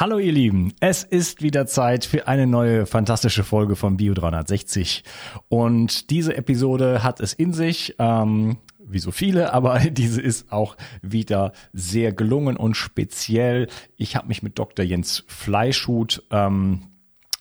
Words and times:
Hallo 0.00 0.20
ihr 0.20 0.30
Lieben, 0.30 0.74
es 0.78 1.02
ist 1.02 1.42
wieder 1.42 1.66
Zeit 1.66 2.04
für 2.04 2.28
eine 2.28 2.46
neue 2.46 2.86
fantastische 2.86 3.42
Folge 3.42 3.74
von 3.74 3.96
Bio 3.96 4.14
360 4.14 5.02
und 5.48 6.10
diese 6.10 6.36
Episode 6.36 7.02
hat 7.02 7.18
es 7.18 7.32
in 7.32 7.52
sich, 7.52 7.96
ähm, 7.98 8.58
wie 8.78 9.00
so 9.00 9.10
viele, 9.10 9.52
aber 9.54 9.80
diese 9.80 10.22
ist 10.22 10.52
auch 10.52 10.76
wieder 11.02 11.50
sehr 11.72 12.12
gelungen 12.12 12.56
und 12.56 12.76
speziell. 12.76 13.66
Ich 13.96 14.14
habe 14.14 14.28
mich 14.28 14.40
mit 14.40 14.56
Dr. 14.60 14.84
Jens 14.84 15.24
Fleischhut 15.26 16.22
ähm, 16.30 16.82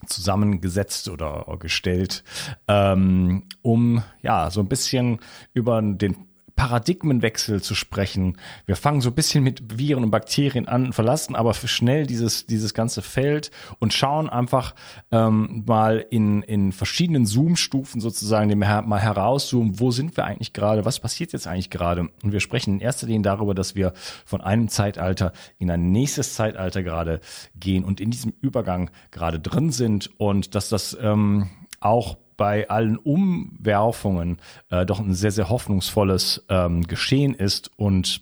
zusammengesetzt 0.08 1.10
oder 1.10 1.46
gestellt, 1.60 2.24
ähm, 2.68 3.44
um 3.62 4.02
ja 4.24 4.50
so 4.50 4.62
ein 4.62 4.68
bisschen 4.68 5.20
über 5.54 5.80
den 5.84 6.27
Paradigmenwechsel 6.58 7.62
zu 7.62 7.76
sprechen. 7.76 8.36
Wir 8.66 8.76
fangen 8.76 9.00
so 9.00 9.10
ein 9.10 9.16
bisschen 9.16 9.44
mit 9.44 9.78
Viren 9.80 10.04
und 10.04 10.12
Bakterien 10.12 10.68
an, 10.68 10.92
verlassen 10.92 11.36
aber 11.36 11.54
schnell 11.54 12.07
dieses, 12.07 12.48
dieses 12.48 12.74
ganze 12.74 13.04
Feld 13.04 13.52
und 13.80 13.93
schauen 13.93 14.28
einfach 14.28 14.74
ähm, 15.11 15.64
mal 15.68 16.04
in, 16.10 16.42
in 16.42 16.71
verschiedenen 16.71 17.28
Zoom-Stufen 17.28 18.02
sozusagen 18.02 18.57
mal 18.57 19.00
herauszoomen, 19.00 19.80
wo 19.80 19.92
sind 19.92 20.18
wir 20.18 20.25
eigentlich 20.25 20.52
gerade, 20.52 20.83
was 20.83 21.00
passiert 21.00 21.32
jetzt 21.32 21.47
eigentlich 21.47 21.70
gerade. 21.70 22.10
Und 22.24 22.32
wir 22.32 22.39
sprechen 22.39 22.74
in 22.74 22.80
erster 22.80 23.05
Linie 23.05 23.21
darüber, 23.21 23.54
dass 23.54 23.75
wir 23.75 23.94
von 24.25 24.42
einem 24.42 24.68
Zeitalter 24.68 25.33
in 25.60 25.69
ein 25.69 25.92
nächstes 25.92 26.33
Zeitalter 26.33 26.82
gerade 26.82 27.21
gehen 27.55 27.83
und 27.83 28.02
in 28.02 28.10
diesem 28.10 28.33
Übergang 28.42 28.89
gerade 29.11 29.39
drin 29.39 29.71
sind 29.71 30.10
und 30.18 30.55
dass 30.55 30.69
das 30.69 30.97
ähm, 31.00 31.50
auch 31.80 32.17
bei 32.38 32.69
allen 32.69 32.97
Umwerfungen 32.97 34.38
äh, 34.69 34.86
doch 34.86 35.00
ein 35.00 35.14
sehr, 35.14 35.31
sehr 35.31 35.50
hoffnungsvolles 35.50 36.45
ähm, 36.50 36.83
Geschehen 36.83 37.33
ist 37.33 37.72
und 37.75 38.22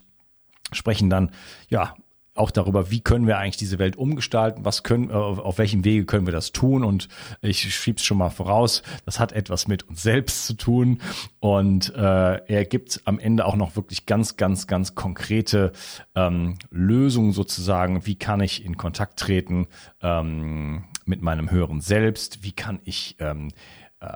sprechen 0.71 1.09
dann 1.09 1.31
ja 1.69 1.93
auch 2.35 2.51
darüber, 2.51 2.91
wie 2.91 2.99
können 2.99 3.27
wir 3.27 3.37
eigentlich 3.37 3.57
diese 3.57 3.79
Welt 3.79 3.95
umgestalten, 3.95 4.65
was 4.65 4.83
können, 4.83 5.09
äh, 5.09 5.13
auf 5.13 5.57
welchem 5.57 5.85
Wege 5.85 6.05
können 6.05 6.25
wir 6.25 6.33
das 6.33 6.51
tun? 6.51 6.83
Und 6.83 7.07
ich 7.41 7.73
schieb's 7.73 8.03
schon 8.03 8.17
mal 8.17 8.29
voraus, 8.29 8.83
das 9.05 9.19
hat 9.19 9.31
etwas 9.31 9.67
mit 9.67 9.83
uns 9.87 10.03
selbst 10.03 10.45
zu 10.45 10.53
tun. 10.55 11.01
Und 11.39 11.95
äh, 11.95 12.01
er 12.45 12.65
gibt 12.65 13.01
am 13.05 13.19
Ende 13.19 13.45
auch 13.45 13.55
noch 13.55 13.77
wirklich 13.77 14.05
ganz, 14.05 14.35
ganz, 14.35 14.67
ganz 14.67 14.95
konkrete 14.95 15.71
ähm, 16.13 16.57
Lösungen 16.69 17.31
sozusagen, 17.31 18.05
wie 18.05 18.15
kann 18.15 18.41
ich 18.41 18.65
in 18.65 18.75
Kontakt 18.75 19.17
treten 19.17 19.67
ähm, 20.01 20.83
mit 21.05 21.21
meinem 21.21 21.49
höheren 21.51 21.79
Selbst, 21.79 22.43
wie 22.43 22.51
kann 22.51 22.79
ich 22.83 23.15
ähm, 23.19 23.51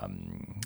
ähm, 0.04 0.62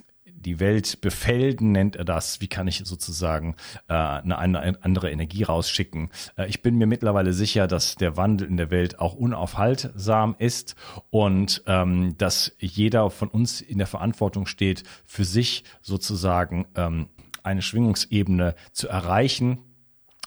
die 0.45 0.59
Welt 0.59 1.01
befelden, 1.01 1.71
nennt 1.71 1.95
er 1.95 2.05
das. 2.05 2.41
Wie 2.41 2.47
kann 2.47 2.67
ich 2.67 2.81
sozusagen 2.85 3.55
äh, 3.87 3.93
eine, 3.93 4.37
eine 4.37 4.83
andere 4.83 5.11
Energie 5.11 5.43
rausschicken? 5.43 6.09
Äh, 6.35 6.47
ich 6.47 6.61
bin 6.61 6.77
mir 6.77 6.87
mittlerweile 6.87 7.33
sicher, 7.33 7.67
dass 7.67 7.95
der 7.95 8.17
Wandel 8.17 8.47
in 8.47 8.57
der 8.57 8.71
Welt 8.71 8.99
auch 8.99 9.13
unaufhaltsam 9.13 10.35
ist 10.37 10.75
und 11.09 11.63
ähm, 11.65 12.17
dass 12.17 12.55
jeder 12.59 13.09
von 13.09 13.29
uns 13.29 13.61
in 13.61 13.77
der 13.77 13.87
Verantwortung 13.87 14.45
steht, 14.45 14.83
für 15.05 15.25
sich 15.25 15.63
sozusagen 15.81 16.67
ähm, 16.75 17.07
eine 17.43 17.61
Schwingungsebene 17.61 18.55
zu 18.71 18.87
erreichen 18.87 19.59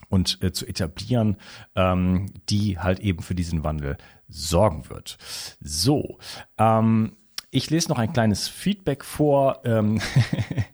und 0.09 0.43
äh, 0.43 0.53
zu 0.53 0.67
etablieren, 0.67 1.37
ähm, 1.75 2.33
die 2.49 2.79
halt 2.79 3.01
eben 3.01 3.23
für 3.23 3.35
diesen 3.35 3.65
Wandel 3.65 3.97
sorgen 4.29 4.89
wird. 4.89 5.19
So, 5.61 6.19
ähm, 6.59 7.17
ich 7.51 7.71
lese 7.71 7.89
noch 7.89 7.99
ein 7.99 8.13
kleines 8.13 8.49
Feedback 8.49 9.05
vor. 9.05 9.61
Ähm, 9.65 10.01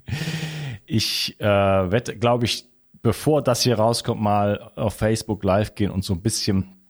ich 0.86 1.38
äh, 1.40 1.44
werde, 1.44 2.16
glaube 2.16 2.44
ich, 2.44 2.68
bevor 3.02 3.42
das 3.42 3.62
hier 3.62 3.78
rauskommt, 3.78 4.20
mal 4.20 4.72
auf 4.76 4.94
Facebook 4.94 5.44
live 5.44 5.74
gehen 5.74 5.90
und 5.90 6.04
so 6.04 6.14
ein 6.14 6.22
bisschen 6.22 6.82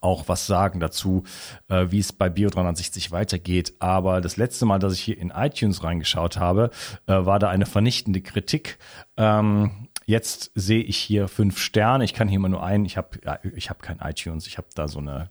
auch 0.00 0.28
was 0.28 0.46
sagen 0.46 0.80
dazu, 0.80 1.24
äh, 1.68 1.86
wie 1.88 1.98
es 1.98 2.12
bei 2.12 2.28
Bio360 2.28 3.10
weitergeht. 3.10 3.74
Aber 3.78 4.20
das 4.20 4.36
letzte 4.36 4.66
Mal, 4.66 4.78
dass 4.78 4.92
ich 4.92 5.00
hier 5.00 5.18
in 5.18 5.30
iTunes 5.30 5.82
reingeschaut 5.82 6.36
habe, 6.36 6.70
äh, 7.06 7.14
war 7.14 7.38
da 7.38 7.48
eine 7.48 7.66
vernichtende 7.66 8.20
Kritik. 8.20 8.78
Ähm, 9.16 9.88
jetzt 10.06 10.52
sehe 10.54 10.82
ich 10.82 10.98
hier 10.98 11.26
fünf 11.28 11.58
Sterne. 11.58 12.04
Ich 12.04 12.14
kann 12.14 12.28
hier 12.28 12.36
immer 12.36 12.48
nur 12.48 12.62
einen. 12.62 12.84
Ich 12.84 12.96
habe 12.96 13.18
ich 13.54 13.70
habe 13.70 13.80
kein 13.80 13.98
iTunes. 13.98 14.46
Ich 14.46 14.58
habe 14.58 14.68
da 14.74 14.88
so 14.88 14.98
eine 14.98 15.30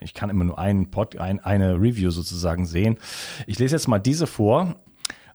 ich 0.00 0.14
kann 0.14 0.30
immer 0.30 0.44
nur 0.44 0.58
einen 0.58 0.90
Pod, 0.90 1.16
ein, 1.18 1.40
eine 1.40 1.74
Review 1.74 2.10
sozusagen 2.10 2.66
sehen. 2.66 2.98
Ich 3.46 3.58
lese 3.58 3.76
jetzt 3.76 3.88
mal 3.88 3.98
diese 3.98 4.26
vor. 4.26 4.76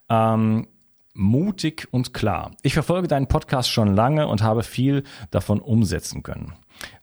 Ähm, 0.08 0.66
mutig 1.14 1.88
und 1.90 2.14
klar. 2.14 2.52
Ich 2.62 2.74
verfolge 2.74 3.08
deinen 3.08 3.26
Podcast 3.26 3.70
schon 3.70 3.94
lange 3.94 4.28
und 4.28 4.42
habe 4.42 4.62
viel 4.62 5.02
davon 5.30 5.60
umsetzen 5.60 6.22
können. 6.22 6.54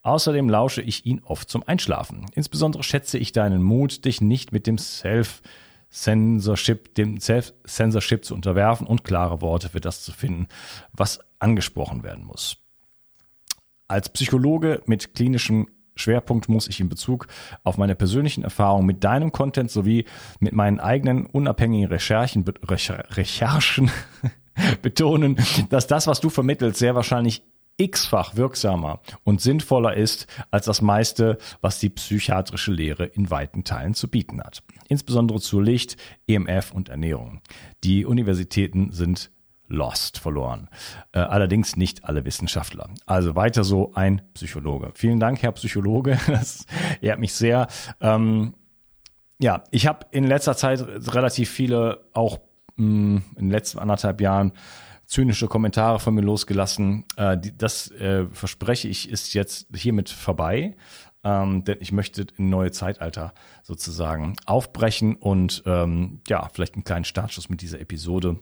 Außerdem 0.04 0.50
lausche 0.50 0.82
ich 0.82 1.06
ihn 1.06 1.22
oft 1.24 1.50
zum 1.50 1.64
Einschlafen. 1.68 2.26
Insbesondere 2.34 2.82
schätze 2.84 3.18
ich 3.18 3.34
deinen 3.34 3.62
Mut, 3.62 4.06
dich 4.06 4.22
nicht 4.22 4.54
mit 4.54 4.68
dem 4.68 4.78
Self 4.78 5.42
Censorship, 5.92 6.94
dem 6.96 7.20
Self-Censorship 7.20 8.26
zu 8.26 8.36
unterwerfen 8.36 8.86
und 8.86 9.04
klare 9.04 9.42
Worte 9.42 9.70
für 9.70 9.80
das 9.80 10.04
zu 10.04 10.12
finden, 10.12 10.48
was 10.92 11.20
angesprochen 11.40 12.04
werden 12.04 12.26
muss. 12.26 12.58
Als 13.88 14.10
Psychologe 14.10 14.82
mit 14.88 15.14
klinischem 15.14 15.68
Schwerpunkt 15.96 16.50
muss 16.50 16.68
ich 16.68 16.80
in 16.80 16.90
Bezug 16.90 17.28
auf 17.64 17.78
meine 17.78 17.96
persönlichen 17.96 18.44
Erfahrungen 18.44 18.86
mit 18.86 19.04
deinem 19.04 19.32
Content 19.32 19.72
sowie 19.72 20.06
mit 20.40 20.54
meinen 20.54 20.80
eigenen 20.80 21.26
unabhängigen 21.26 21.88
Recherchen, 21.88 22.46
Recherchen 22.46 23.92
betonen, 24.82 25.38
dass 25.70 25.88
das, 25.88 26.08
was 26.08 26.20
du 26.20 26.30
vermittelst, 26.30 26.80
sehr 26.80 26.96
wahrscheinlich 26.96 27.44
x-fach 27.78 28.36
wirksamer 28.36 29.02
und 29.24 29.42
sinnvoller 29.42 29.96
ist 29.96 30.28
als 30.50 30.66
das 30.66 30.82
meiste, 30.82 31.38
was 31.62 31.80
die 31.80 31.90
psychiatrische 31.90 32.72
Lehre 32.72 33.06
in 33.06 33.30
weiten 33.30 33.64
Teilen 33.64 33.94
zu 33.94 34.08
bieten 34.08 34.42
hat. 34.42 34.64
Insbesondere 34.88 35.42
zu 35.42 35.60
Licht, 35.60 35.98
EMF 36.28 36.72
und 36.72 36.90
Ernährung. 36.90 37.42
Die 37.84 38.06
Universitäten 38.06 38.92
sind 38.92 39.32
lost, 39.68 40.20
verloren. 40.20 40.70
Äh, 41.12 41.20
allerdings 41.20 41.76
nicht 41.76 42.06
alle 42.06 42.26
Wissenschaftler. 42.26 42.90
Also 43.06 43.36
weiter 43.36 43.64
so 43.64 43.94
ein 43.96 44.22
Psychologe. 44.34 44.92
Vielen 44.94 45.20
Dank, 45.20 45.42
Herr 45.42 45.52
Psychologe. 45.54 46.18
Das 46.28 46.66
ehrt 47.02 47.20
mich 47.20 47.34
sehr. 47.34 47.68
Ähm, 48.02 48.56
ja, 49.40 49.64
ich 49.72 49.88
habe 49.88 50.06
in 50.12 50.26
letzter 50.26 50.56
Zeit 50.56 50.82
relativ 51.14 51.50
viele, 51.50 52.06
auch 52.14 52.40
mh, 52.76 52.86
mm, 52.86 53.24
in 53.36 53.46
den 53.46 53.52
letzten 53.52 53.80
anderthalb 53.80 54.22
Jahren, 54.22 54.54
zynische 55.06 55.48
Kommentare 55.48 56.00
von 56.00 56.14
mir 56.16 56.22
losgelassen. 56.22 57.06
Äh, 57.16 57.38
die, 57.38 57.58
das 57.58 57.92
äh, 57.92 58.26
verspreche 58.32 58.88
ich, 58.88 59.10
ist 59.10 59.34
jetzt 59.34 59.68
hiermit 59.76 60.10
vorbei. 60.10 60.76
Ähm, 61.24 61.64
denn 61.64 61.78
ich 61.80 61.92
möchte 61.92 62.28
ein 62.38 62.50
neue 62.50 62.72
Zeitalter 62.72 63.34
sozusagen 63.64 64.36
aufbrechen 64.46 65.16
und 65.16 65.64
ähm, 65.66 66.22
ja, 66.28 66.48
vielleicht 66.54 66.76
einen 66.76 66.84
kleinen 66.84 67.06
Startschuss 67.06 67.50
mit 67.50 67.62
dieser 67.62 67.80
Episode 67.80 68.40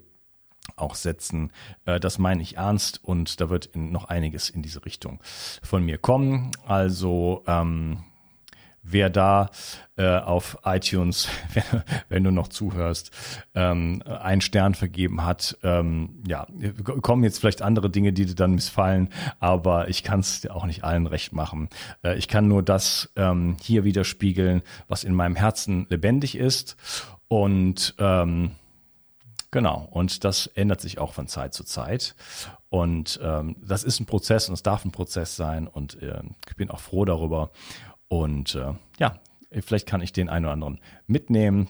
auch 0.75 0.95
setzen. 0.95 1.51
Äh, 1.85 1.99
das 1.99 2.19
meine 2.19 2.41
ich 2.41 2.57
ernst 2.57 3.03
und 3.03 3.39
da 3.41 3.49
wird 3.49 3.75
noch 3.75 4.05
einiges 4.05 4.49
in 4.49 4.61
diese 4.61 4.85
Richtung 4.85 5.19
von 5.61 5.83
mir 5.83 5.97
kommen. 5.97 6.51
Also 6.65 7.43
ähm, 7.47 8.03
wer 8.83 9.09
da 9.09 9.49
äh, 9.95 10.17
auf 10.17 10.57
iTunes, 10.65 11.29
wenn, 11.53 11.83
wenn, 12.09 12.23
du 12.23 12.31
noch 12.31 12.49
zuhörst, 12.49 13.11
ähm, 13.55 14.03
einen 14.05 14.41
Stern 14.41 14.75
vergeben 14.75 15.23
hat, 15.23 15.57
ähm, 15.63 16.21
ja, 16.27 16.47
kommen 17.01 17.23
jetzt 17.23 17.39
vielleicht 17.39 17.61
andere 17.61 17.89
Dinge, 17.89 18.13
die 18.13 18.25
dir 18.25 18.35
dann 18.35 18.55
missfallen, 18.55 19.09
aber 19.39 19.87
ich 19.89 20.03
kann 20.03 20.19
es 20.19 20.47
auch 20.49 20.65
nicht 20.65 20.83
allen 20.83 21.07
recht 21.07 21.33
machen. 21.33 21.69
Äh, 22.03 22.17
ich 22.17 22.27
kann 22.27 22.47
nur 22.47 22.63
das 22.63 23.11
ähm, 23.15 23.55
hier 23.61 23.83
widerspiegeln, 23.83 24.61
was 24.87 25.03
in 25.03 25.13
meinem 25.13 25.35
Herzen 25.35 25.87
lebendig 25.89 26.37
ist 26.37 26.75
und 27.27 27.95
ähm, 27.99 28.51
Genau, 29.53 29.87
und 29.91 30.23
das 30.23 30.47
ändert 30.47 30.81
sich 30.81 30.97
auch 30.97 31.13
von 31.13 31.27
Zeit 31.27 31.53
zu 31.53 31.63
Zeit. 31.63 32.15
Und 32.69 33.19
ähm, 33.21 33.55
das 33.61 33.83
ist 33.83 33.99
ein 33.99 34.07
Prozess 34.07 34.49
und 34.49 34.55
es 34.55 34.63
darf 34.63 34.83
ein 34.83 34.91
Prozess 34.91 35.35
sein 35.35 35.67
und 35.67 36.01
äh, 36.01 36.23
ich 36.49 36.55
bin 36.55 36.71
auch 36.71 36.79
froh 36.79 37.05
darüber. 37.05 37.51
Und 38.07 38.55
äh, 38.55 38.73
ja, 38.97 39.19
vielleicht 39.51 39.87
kann 39.87 40.01
ich 40.01 40.11
den 40.11 40.27
einen 40.27 40.45
oder 40.45 40.53
anderen 40.53 40.79
mitnehmen 41.05 41.69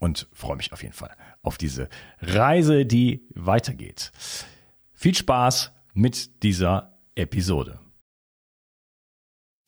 und 0.00 0.28
freue 0.34 0.56
mich 0.56 0.70
auf 0.74 0.82
jeden 0.82 0.92
Fall 0.92 1.16
auf 1.40 1.56
diese 1.56 1.88
Reise, 2.20 2.84
die 2.84 3.26
weitergeht. 3.34 4.12
Viel 4.92 5.14
Spaß 5.14 5.72
mit 5.94 6.42
dieser 6.42 6.98
Episode. 7.14 7.78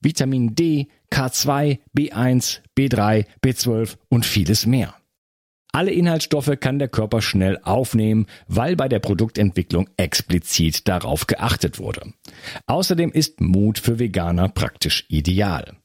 Vitamin 0.00 0.54
D, 0.54 0.88
K2, 1.12 1.78
B1, 1.96 2.60
B3, 2.76 3.26
B12 3.44 3.96
und 4.08 4.24
vieles 4.24 4.66
mehr. 4.66 4.94
Alle 5.72 5.92
Inhaltsstoffe 5.92 6.58
kann 6.58 6.78
der 6.78 6.88
Körper 6.88 7.22
schnell 7.22 7.58
aufnehmen, 7.62 8.26
weil 8.48 8.74
bei 8.74 8.88
der 8.88 8.98
Produktentwicklung 8.98 9.88
explizit 9.96 10.88
darauf 10.88 11.26
geachtet 11.26 11.78
wurde. 11.78 12.12
Außerdem 12.66 13.12
ist 13.12 13.40
Mut 13.40 13.78
für 13.78 13.98
Veganer 13.98 14.48
praktisch 14.48 15.04
ideal. 15.08 15.76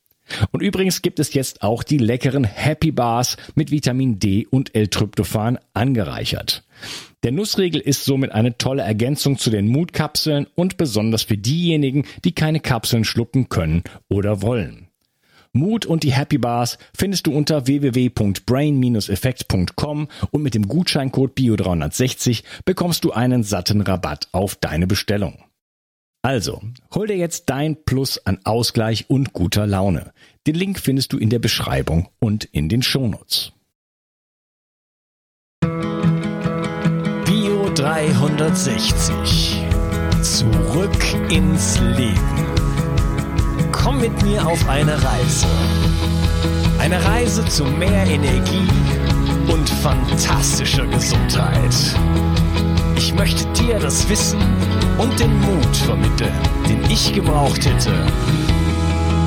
Und 0.51 0.61
übrigens 0.61 1.01
gibt 1.01 1.19
es 1.19 1.33
jetzt 1.33 1.61
auch 1.61 1.83
die 1.83 1.97
leckeren 1.97 2.43
Happy 2.43 2.91
Bars 2.91 3.37
mit 3.55 3.71
Vitamin 3.71 4.19
D 4.19 4.47
und 4.49 4.75
L-Tryptophan 4.75 5.59
angereichert. 5.73 6.63
Der 7.23 7.31
Nussriegel 7.31 7.81
ist 7.81 8.05
somit 8.05 8.31
eine 8.31 8.57
tolle 8.57 8.83
Ergänzung 8.83 9.37
zu 9.37 9.49
den 9.49 9.67
Mutkapseln 9.67 10.47
und 10.55 10.77
besonders 10.77 11.23
für 11.23 11.37
diejenigen, 11.37 12.05
die 12.23 12.33
keine 12.33 12.59
Kapseln 12.59 13.03
schlucken 13.03 13.49
können 13.49 13.83
oder 14.09 14.41
wollen. 14.41 14.85
Mut 15.55 15.85
und 15.85 16.03
die 16.03 16.11
Happy 16.11 16.37
Bars 16.37 16.77
findest 16.95 17.25
du 17.27 17.31
unter 17.31 17.65
www.brain-effekt.com 17.65 20.09
und 20.31 20.43
mit 20.43 20.53
dem 20.53 20.67
Gutscheincode 20.67 21.37
BIO360 21.37 22.43
bekommst 22.65 23.05
du 23.05 23.13
einen 23.13 23.43
satten 23.43 23.79
Rabatt 23.79 24.27
auf 24.33 24.55
deine 24.55 24.85
Bestellung. 24.85 25.44
Also, 26.25 26.59
hol 26.95 27.05
dir 27.05 27.17
jetzt 27.17 27.51
dein 27.51 27.85
Plus 27.85 28.17
an 28.25 28.39
Ausgleich 28.45 29.11
und 29.11 29.31
guter 29.31 29.67
Laune. 29.67 30.11
Den 30.47 30.55
Link 30.55 30.79
findest 30.79 31.13
du 31.13 31.19
in 31.19 31.29
der 31.29 31.37
Beschreibung 31.37 32.09
und 32.17 32.45
in 32.45 32.67
den 32.67 32.81
Shownotes. 32.81 33.51
Bio 37.25 37.69
360. 37.75 39.61
Zurück 40.23 41.31
ins 41.31 41.79
Leben. 41.79 42.45
Komm 43.71 44.01
mit 44.01 44.19
mir 44.23 44.47
auf 44.47 44.67
eine 44.67 44.93
Reise. 44.93 45.45
Eine 46.79 47.05
Reise 47.05 47.45
zu 47.45 47.65
mehr 47.65 48.07
Energie 48.07 48.67
und 49.53 49.69
fantastischer 49.69 50.87
Gesundheit. 50.87 51.95
Ich 52.97 53.13
möchte 53.13 53.45
dir 53.53 53.77
das 53.77 54.09
Wissen 54.09 54.39
und 54.97 55.19
den 55.19 55.39
Mut 55.41 55.75
vermitteln, 55.75 56.33
den 56.67 56.83
ich 56.89 57.13
gebraucht 57.13 57.65
hätte, 57.65 57.93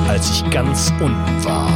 als 0.07 0.31
ich 0.31 0.49
ganz 0.49 0.91
unten 0.99 1.43
war. 1.43 1.71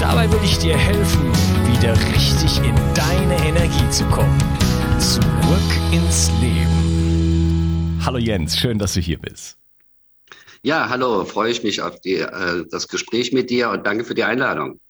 Dabei 0.00 0.30
will 0.30 0.40
ich 0.42 0.58
dir 0.58 0.76
helfen, 0.76 1.32
wieder 1.72 1.94
richtig 2.14 2.58
in 2.58 2.74
deine 2.94 3.36
Energie 3.46 3.90
zu 3.90 4.04
kommen. 4.06 4.38
Zurück 4.98 5.92
ins 5.92 6.30
Leben. 6.40 8.00
Hallo 8.04 8.18
Jens, 8.18 8.58
schön, 8.58 8.78
dass 8.78 8.94
du 8.94 9.00
hier 9.00 9.18
bist. 9.18 9.58
Ja, 10.62 10.88
hallo, 10.88 11.24
freue 11.24 11.50
ich 11.50 11.62
mich 11.62 11.82
auf 11.82 12.00
die, 12.00 12.16
äh, 12.16 12.64
das 12.70 12.88
Gespräch 12.88 13.32
mit 13.32 13.50
dir 13.50 13.70
und 13.70 13.86
danke 13.86 14.04
für 14.04 14.14
die 14.14 14.24
Einladung. 14.24 14.80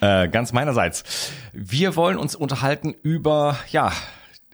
Äh, 0.00 0.28
ganz 0.28 0.52
meinerseits. 0.52 1.30
Wir 1.52 1.94
wollen 1.94 2.18
uns 2.18 2.34
unterhalten 2.34 2.94
über, 3.02 3.56
ja, 3.70 3.92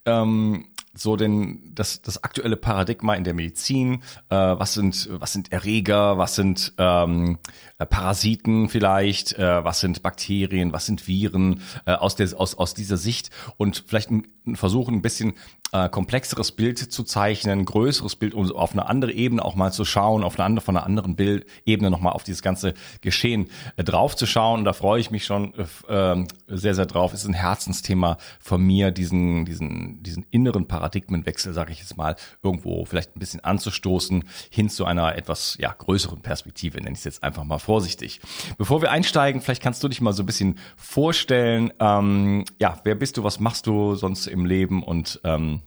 ähm, 0.05 0.67
so 0.99 1.17
den, 1.17 1.73
das, 1.75 2.03
das 2.03 2.23
aktuelle 2.25 2.57
Paradigma 2.57 3.15
in 3.15 3.25
der 3.25 3.35
Medizin. 3.35 4.03
Äh, 4.29 4.37
was 4.37 4.75
sind, 4.75 5.09
was 5.13 5.33
sind 5.33 5.53
Erreger? 5.53 6.19
Was 6.19 6.35
sind 6.35 6.73
ähm, 6.79 7.39
Parasiten 7.87 8.69
vielleicht? 8.69 9.35
Äh, 9.35 9.65
was 9.65 9.81
sind 9.81 10.03
Bakterien? 10.03 10.73
Was 10.73 10.87
sind 10.87 11.07
Viren? 11.07 11.63
Äh, 11.87 11.93
aus, 11.93 12.17
der, 12.17 12.29
aus, 12.39 12.57
aus 12.57 12.75
dieser 12.75 12.97
Sicht 12.97 13.31
und 13.57 13.85
vielleicht 13.87 14.11
versuchen 14.55 14.97
ein 14.97 15.03
bisschen 15.03 15.35
äh, 15.73 15.89
komplexeres 15.89 16.53
Bild 16.53 16.79
zu 16.79 17.05
zeichnen, 17.05 17.65
größeres 17.65 18.17
Bild, 18.17 18.35
um 18.35 18.51
auf 18.53 18.73
eine 18.73 18.89
andere 18.89 19.13
Ebene 19.13 19.45
auch 19.45 19.55
mal 19.55 19.73
zu 19.73 19.85
schauen, 19.85 20.25
auf 20.25 20.39
eine 20.39 20.45
andere, 20.45 20.65
von 20.65 20.77
einer 20.77 20.87
anderen 20.87 21.15
Bild, 21.15 21.47
Ebene 21.67 21.91
nochmal 21.91 22.15
auf 22.15 22.25
dieses 22.25 22.43
ganze 22.43 22.75
Geschehen 23.01 23.51
äh, 23.77 23.85
drauf 23.85 24.17
zu 24.17 24.27
schauen. 24.27 24.65
Da 24.65 24.73
freue 24.73 25.01
ich 25.01 25.11
mich 25.11 25.25
schon 25.25 25.53
äh, 25.89 26.25
sehr, 26.47 26.75
sehr 26.75 26.87
drauf. 26.87 27.13
Es 27.13 27.23
ist 27.23 27.29
ein 27.29 27.35
Herzensthema 27.35 28.17
von 28.41 28.63
mir, 28.63 28.91
diesen, 28.91 29.45
diesen, 29.45 30.03
diesen 30.03 30.25
inneren 30.31 30.67
Paradigmenwechsel, 30.67 31.53
sage 31.53 31.73
ich 31.73 31.81
jetzt 31.81 31.97
mal, 31.97 32.17
irgendwo 32.43 32.85
vielleicht 32.85 33.17
ein 33.17 33.21
bisschen 33.21 33.45
anzustoßen, 33.45 34.25
hin 34.51 34.71
zu 34.71 34.87
einer 34.87 35.17
etwas 35.17 35.57
ja, 35.61 35.75
größeren 35.77 36.23
Perspektive, 36.23 36.79
nenne 36.79 36.93
ich 36.93 36.99
es 36.99 37.05
jetzt 37.05 37.23
einfach 37.23 37.45
mal 37.45 37.59
vorsichtig. 37.69 38.21
Bevor 38.57 38.81
wir 38.83 38.91
einsteigen, 38.91 39.43
vielleicht 39.43 39.63
kannst 39.63 39.85
du 39.85 39.89
dich 39.89 40.01
mal 40.01 40.13
so 40.13 40.23
ein 40.23 40.27
bisschen 40.27 40.59
vorstellen, 40.77 41.73
ähm, 41.79 42.45
ja, 42.59 42.81
wer 42.85 42.95
bist 42.95 43.17
du, 43.17 43.25
was 43.25 43.41
machst 43.41 43.67
du 43.67 43.95
sonst 43.95 44.27
im 44.27 44.47
Leben 44.47 44.83
und 44.83 45.21
ähm, 45.23 45.61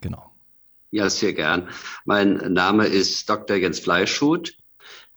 Genau. 0.00 0.30
Ja, 0.90 1.10
sehr 1.10 1.32
gern. 1.32 1.68
Mein 2.04 2.52
Name 2.52 2.86
ist 2.86 3.28
Dr. 3.28 3.56
Jens 3.56 3.80
Fleischhut. 3.80 4.56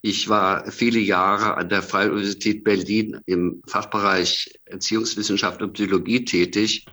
Ich 0.00 0.28
war 0.28 0.70
viele 0.70 0.98
Jahre 0.98 1.56
an 1.56 1.68
der 1.68 1.82
Freien 1.82 2.12
Universität 2.12 2.64
Berlin 2.64 3.20
im 3.26 3.62
Fachbereich 3.66 4.58
Erziehungswissenschaft 4.64 5.60
und 5.62 5.72
Psychologie 5.72 6.24
tätig. 6.24 6.86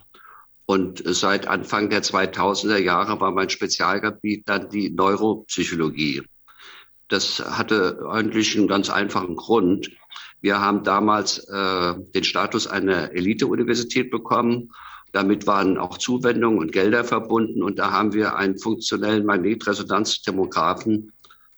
Und 0.66 1.02
seit 1.04 1.46
Anfang 1.46 1.90
der 1.90 2.02
2000er 2.02 2.78
Jahre 2.78 3.20
war 3.20 3.30
mein 3.30 3.48
Spezialgebiet 3.48 4.48
dann 4.48 4.68
die 4.68 4.90
Neuropsychologie. 4.90 6.22
Das 7.08 7.38
hatte 7.38 8.06
eigentlich 8.08 8.56
einen 8.56 8.68
ganz 8.68 8.90
einfachen 8.90 9.36
Grund. 9.36 9.90
Wir 10.40 10.60
haben 10.60 10.82
damals 10.82 11.38
äh, 11.48 11.94
den 12.14 12.24
Status 12.24 12.66
einer 12.66 13.12
Elite-Universität 13.12 14.10
bekommen 14.10 14.70
damit 15.16 15.46
waren 15.46 15.78
auch 15.78 15.96
Zuwendungen 15.96 16.58
und 16.58 16.72
Gelder 16.72 17.02
verbunden. 17.02 17.62
Und 17.62 17.78
da 17.78 17.90
haben 17.90 18.12
wir 18.12 18.36
einen 18.36 18.58
funktionellen 18.58 19.24
Magnetresonanzdemographen, 19.24 21.12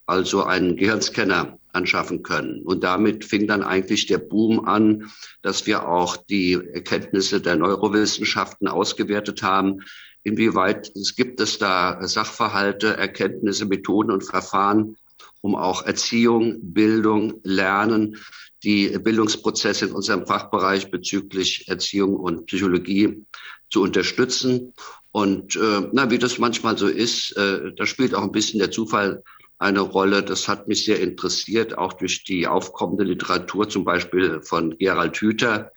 also 0.07 0.45
einen 0.45 0.77
Gehirnscanner, 0.77 1.59
anschaffen 1.73 2.23
können. 2.23 2.63
Und 2.63 2.85
damit 2.85 3.25
fing 3.25 3.47
dann 3.47 3.63
eigentlich 3.63 4.07
der 4.07 4.19
Boom 4.19 4.65
an, 4.65 5.11
dass 5.43 5.67
wir 5.67 5.89
auch 5.89 6.17
die 6.17 6.53
Erkenntnisse 6.53 7.41
der 7.41 7.57
Neurowissenschaften 7.57 8.69
ausgewertet 8.69 9.43
haben. 9.43 9.81
Inwieweit 10.23 10.91
es 10.97 11.17
gibt 11.17 11.41
es 11.41 11.59
da 11.59 12.07
Sachverhalte, 12.07 12.97
Erkenntnisse, 12.97 13.67
Methoden 13.67 14.13
und 14.13 14.23
Verfahren, 14.23 14.97
um 15.41 15.55
auch 15.55 15.87
Erziehung, 15.87 16.59
Bildung, 16.61 17.41
Lernen, 17.45 18.17
die 18.65 18.89
Bildungsprozesse 18.99 19.87
in 19.87 19.93
unserem 19.93 20.27
Fachbereich 20.27 20.91
bezüglich 20.91 21.69
Erziehung 21.69 22.17
und 22.17 22.47
Psychologie 22.47 23.25
zu 23.71 23.83
unterstützen. 23.83 24.73
Und 25.13 25.57
äh, 25.57 25.89
na, 25.93 26.11
wie 26.11 26.19
das 26.19 26.39
manchmal 26.39 26.77
so 26.77 26.89
ist, 26.89 27.37
äh, 27.37 27.73
da 27.77 27.87
spielt 27.87 28.15
auch 28.15 28.23
ein 28.23 28.33
bisschen 28.33 28.59
der 28.59 28.71
Zufall 28.71 29.23
eine 29.59 29.81
Rolle. 29.81 30.23
Das 30.23 30.49
hat 30.49 30.69
mich 30.69 30.85
sehr 30.85 31.01
interessiert, 31.01 31.77
auch 31.77 31.93
durch 31.95 32.25
die 32.25 32.47
aufkommende 32.47 33.05
Literatur, 33.05 33.69
zum 33.69 33.85
Beispiel 33.85 34.41
von 34.43 34.77
Gerald 34.79 35.17
Hüther, 35.17 35.73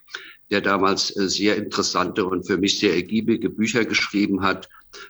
der 0.49 0.61
damals 0.61 1.15
äh, 1.15 1.29
sehr 1.29 1.55
interessante 1.55 2.25
und 2.25 2.45
für 2.45 2.57
mich 2.57 2.79
sehr 2.79 2.93
ergiebige 2.93 3.49
Bücher 3.49 3.85
geschrieben 3.85 4.41
hat. 4.41 4.69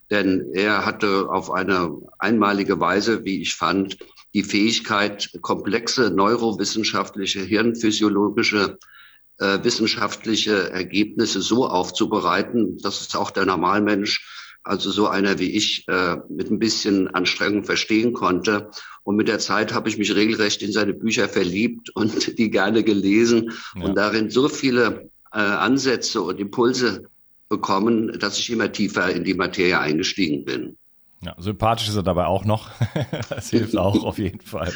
Denn 0.09 0.51
er 0.53 0.85
hatte 0.85 1.29
auf 1.29 1.51
eine 1.51 1.97
einmalige 2.19 2.79
Weise, 2.79 3.25
wie 3.25 3.41
ich 3.41 3.55
fand, 3.55 3.97
die 4.33 4.43
Fähigkeit, 4.43 5.29
komplexe 5.41 6.09
neurowissenschaftliche, 6.09 7.41
hirnphysiologische, 7.41 8.77
äh, 9.39 9.63
wissenschaftliche 9.63 10.71
Ergebnisse 10.71 11.41
so 11.41 11.67
aufzubereiten, 11.67 12.77
dass 12.77 13.01
es 13.01 13.15
auch 13.15 13.31
der 13.31 13.45
Normalmensch, 13.45 14.25
also 14.63 14.91
so 14.91 15.07
einer 15.07 15.39
wie 15.39 15.51
ich, 15.51 15.87
äh, 15.87 16.17
mit 16.29 16.51
ein 16.51 16.59
bisschen 16.59 17.07
Anstrengung 17.07 17.63
verstehen 17.63 18.13
konnte. 18.13 18.69
Und 19.03 19.15
mit 19.15 19.27
der 19.27 19.39
Zeit 19.39 19.73
habe 19.73 19.89
ich 19.89 19.97
mich 19.97 20.15
regelrecht 20.15 20.61
in 20.61 20.71
seine 20.71 20.93
Bücher 20.93 21.27
verliebt 21.27 21.89
und 21.95 22.37
die 22.37 22.51
gerne 22.51 22.83
gelesen 22.83 23.51
ja. 23.75 23.83
und 23.83 23.95
darin 23.95 24.29
so 24.29 24.47
viele 24.47 25.09
äh, 25.33 25.39
Ansätze 25.39 26.21
und 26.21 26.39
Impulse 26.39 27.09
bekommen, 27.49 28.17
dass 28.19 28.39
ich 28.39 28.49
immer 28.49 28.71
tiefer 28.71 29.09
in 29.09 29.23
die 29.23 29.33
Materie 29.33 29.79
eingestiegen 29.79 30.45
bin. 30.45 30.77
Ja, 31.23 31.35
sympathisch 31.37 31.87
ist 31.87 31.95
er 31.95 32.03
dabei 32.03 32.25
auch 32.25 32.45
noch. 32.45 32.69
das 33.29 33.49
hilft 33.49 33.77
auch 33.77 34.03
auf 34.03 34.17
jeden 34.17 34.41
Fall. 34.41 34.73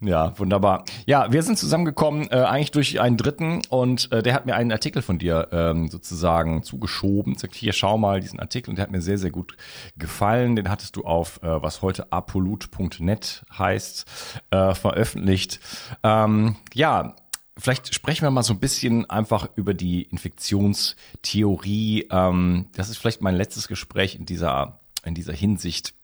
Ja, 0.00 0.38
wunderbar. 0.38 0.84
Ja, 1.06 1.32
wir 1.32 1.42
sind 1.42 1.58
zusammengekommen 1.58 2.28
äh, 2.30 2.36
eigentlich 2.36 2.72
durch 2.72 3.00
einen 3.00 3.16
Dritten 3.16 3.62
und 3.70 4.12
äh, 4.12 4.22
der 4.22 4.34
hat 4.34 4.44
mir 4.44 4.54
einen 4.54 4.72
Artikel 4.72 5.02
von 5.02 5.18
dir 5.18 5.48
ähm, 5.52 5.88
sozusagen 5.88 6.62
zugeschoben. 6.62 7.36
Sagt 7.36 7.54
hier, 7.54 7.72
schau 7.72 7.96
mal 7.96 8.20
diesen 8.20 8.40
Artikel 8.40 8.70
und 8.70 8.76
der 8.76 8.82
hat 8.82 8.90
mir 8.90 9.00
sehr, 9.00 9.18
sehr 9.18 9.30
gut 9.30 9.56
gefallen. 9.96 10.56
Den 10.56 10.68
hattest 10.68 10.96
du 10.96 11.04
auf 11.04 11.40
äh, 11.42 11.62
was 11.62 11.80
heute 11.80 12.12
apolut.net 12.12 13.44
heißt 13.56 14.04
äh, 14.50 14.74
veröffentlicht. 14.74 15.60
Ähm, 16.02 16.56
ja, 16.74 17.14
Vielleicht 17.56 17.94
sprechen 17.94 18.22
wir 18.22 18.32
mal 18.32 18.42
so 18.42 18.52
ein 18.52 18.58
bisschen 18.58 19.08
einfach 19.08 19.48
über 19.54 19.74
die 19.74 20.02
Infektionstheorie. 20.02 22.08
Ähm, 22.10 22.66
das 22.74 22.88
ist 22.88 22.96
vielleicht 22.96 23.22
mein 23.22 23.36
letztes 23.36 23.68
Gespräch 23.68 24.16
in 24.16 24.26
dieser 24.26 24.80
in 25.04 25.14
dieser 25.14 25.32
Hinsicht 25.32 25.94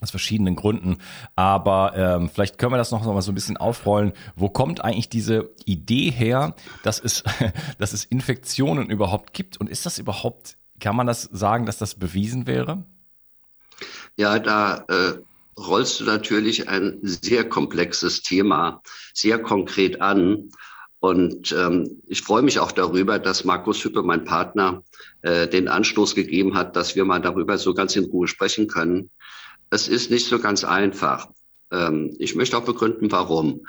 aus 0.00 0.10
verschiedenen 0.10 0.56
Gründen. 0.56 0.98
Aber 1.36 1.94
ähm, 1.96 2.28
vielleicht 2.28 2.58
können 2.58 2.72
wir 2.72 2.78
das 2.78 2.90
noch 2.90 3.04
mal 3.04 3.22
so 3.22 3.32
ein 3.32 3.34
bisschen 3.34 3.56
aufrollen. 3.56 4.12
Wo 4.34 4.48
kommt 4.48 4.82
eigentlich 4.82 5.08
diese 5.08 5.50
Idee 5.64 6.10
her, 6.10 6.54
dass 6.82 6.98
es, 6.98 7.22
dass 7.78 7.92
es 7.92 8.04
Infektionen 8.04 8.90
überhaupt 8.90 9.32
gibt? 9.32 9.58
Und 9.58 9.70
ist 9.70 9.86
das 9.86 9.98
überhaupt, 9.98 10.56
kann 10.80 10.96
man 10.96 11.06
das 11.06 11.22
sagen, 11.22 11.66
dass 11.66 11.78
das 11.78 11.94
bewiesen 11.94 12.46
wäre? 12.46 12.84
Ja, 14.16 14.38
da 14.38 14.84
äh, 14.88 15.14
rollst 15.58 16.00
du 16.00 16.04
natürlich 16.04 16.68
ein 16.68 16.98
sehr 17.02 17.48
komplexes 17.48 18.22
Thema 18.22 18.82
sehr 19.14 19.40
konkret 19.40 20.00
an. 20.00 20.50
Und 21.02 21.50
ähm, 21.58 22.00
ich 22.06 22.22
freue 22.22 22.42
mich 22.42 22.60
auch 22.60 22.70
darüber, 22.70 23.18
dass 23.18 23.44
Markus 23.44 23.82
Hüppe, 23.82 24.04
mein 24.04 24.22
Partner, 24.22 24.84
äh, 25.22 25.48
den 25.48 25.66
Anstoß 25.66 26.14
gegeben 26.14 26.54
hat, 26.54 26.76
dass 26.76 26.94
wir 26.94 27.04
mal 27.04 27.18
darüber 27.18 27.58
so 27.58 27.74
ganz 27.74 27.96
in 27.96 28.04
Ruhe 28.04 28.28
sprechen 28.28 28.68
können. 28.68 29.10
Es 29.68 29.88
ist 29.88 30.12
nicht 30.12 30.26
so 30.26 30.38
ganz 30.38 30.62
einfach. 30.62 31.28
Ähm, 31.72 32.14
ich 32.20 32.36
möchte 32.36 32.56
auch 32.56 32.64
begründen, 32.64 33.10
warum. 33.10 33.66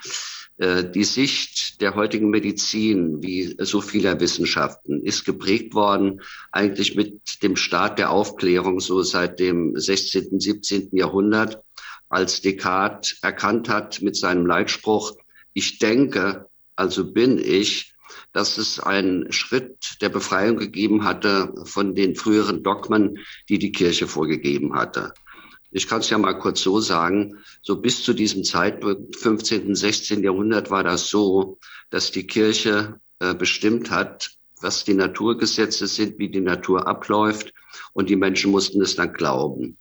Äh, 0.58 0.84
die 0.84 1.04
Sicht 1.04 1.82
der 1.82 1.96
heutigen 1.96 2.30
Medizin, 2.30 3.24
wie 3.24 3.56
so 3.58 3.82
vieler 3.82 4.20
Wissenschaften, 4.20 5.02
ist 5.02 5.26
geprägt 5.26 5.74
worden 5.74 6.22
eigentlich 6.52 6.96
mit 6.96 7.42
dem 7.42 7.56
Start 7.56 7.98
der 7.98 8.12
Aufklärung, 8.12 8.80
so 8.80 9.02
seit 9.02 9.40
dem 9.40 9.76
16., 9.76 10.40
17. 10.40 10.90
Jahrhundert, 10.92 11.64
als 12.10 12.42
Descartes 12.42 13.18
erkannt 13.24 13.70
hat 13.70 14.04
mit 14.04 14.16
seinem 14.16 14.46
Leitspruch, 14.46 15.16
ich 15.56 15.80
denke, 15.80 16.48
also 16.76 17.12
bin 17.12 17.38
ich, 17.38 17.94
dass 18.32 18.58
es 18.58 18.80
einen 18.80 19.32
Schritt 19.32 20.02
der 20.02 20.10
Befreiung 20.10 20.58
gegeben 20.58 21.04
hatte 21.04 21.54
von 21.66 21.96
den 21.96 22.16
früheren 22.16 22.64
Dogmen, 22.64 23.20
die 23.50 23.60
die 23.60 23.72
Kirche 23.72 24.08
vorgegeben 24.08 24.76
hatte. 24.76 25.14
Ich 25.72 25.88
kann 25.88 26.02
es 26.02 26.10
ja 26.10 26.18
mal 26.20 26.38
kurz 26.38 26.62
so 26.62 26.80
sagen, 26.80 27.40
so 27.64 27.82
bis 27.82 28.04
zu 28.04 28.14
diesem 28.14 28.44
Zeitpunkt, 28.44 29.16
15., 29.16 29.74
16. 29.74 30.24
Jahrhundert, 30.24 30.70
war 30.70 30.84
das 30.84 31.10
so, 31.10 31.58
dass 31.90 32.12
die 32.12 32.28
Kirche 32.28 33.00
äh, 33.20 33.34
bestimmt 33.34 33.90
hat, 33.90 34.32
was 34.62 34.84
die 34.84 34.94
Naturgesetze 34.94 35.88
sind, 35.88 36.20
wie 36.20 36.30
die 36.30 36.42
Natur 36.42 36.88
abläuft 36.88 37.54
und 37.94 38.10
die 38.10 38.16
Menschen 38.16 38.52
mussten 38.52 38.82
es 38.82 38.96
dann 38.96 39.14
glauben. 39.14 39.78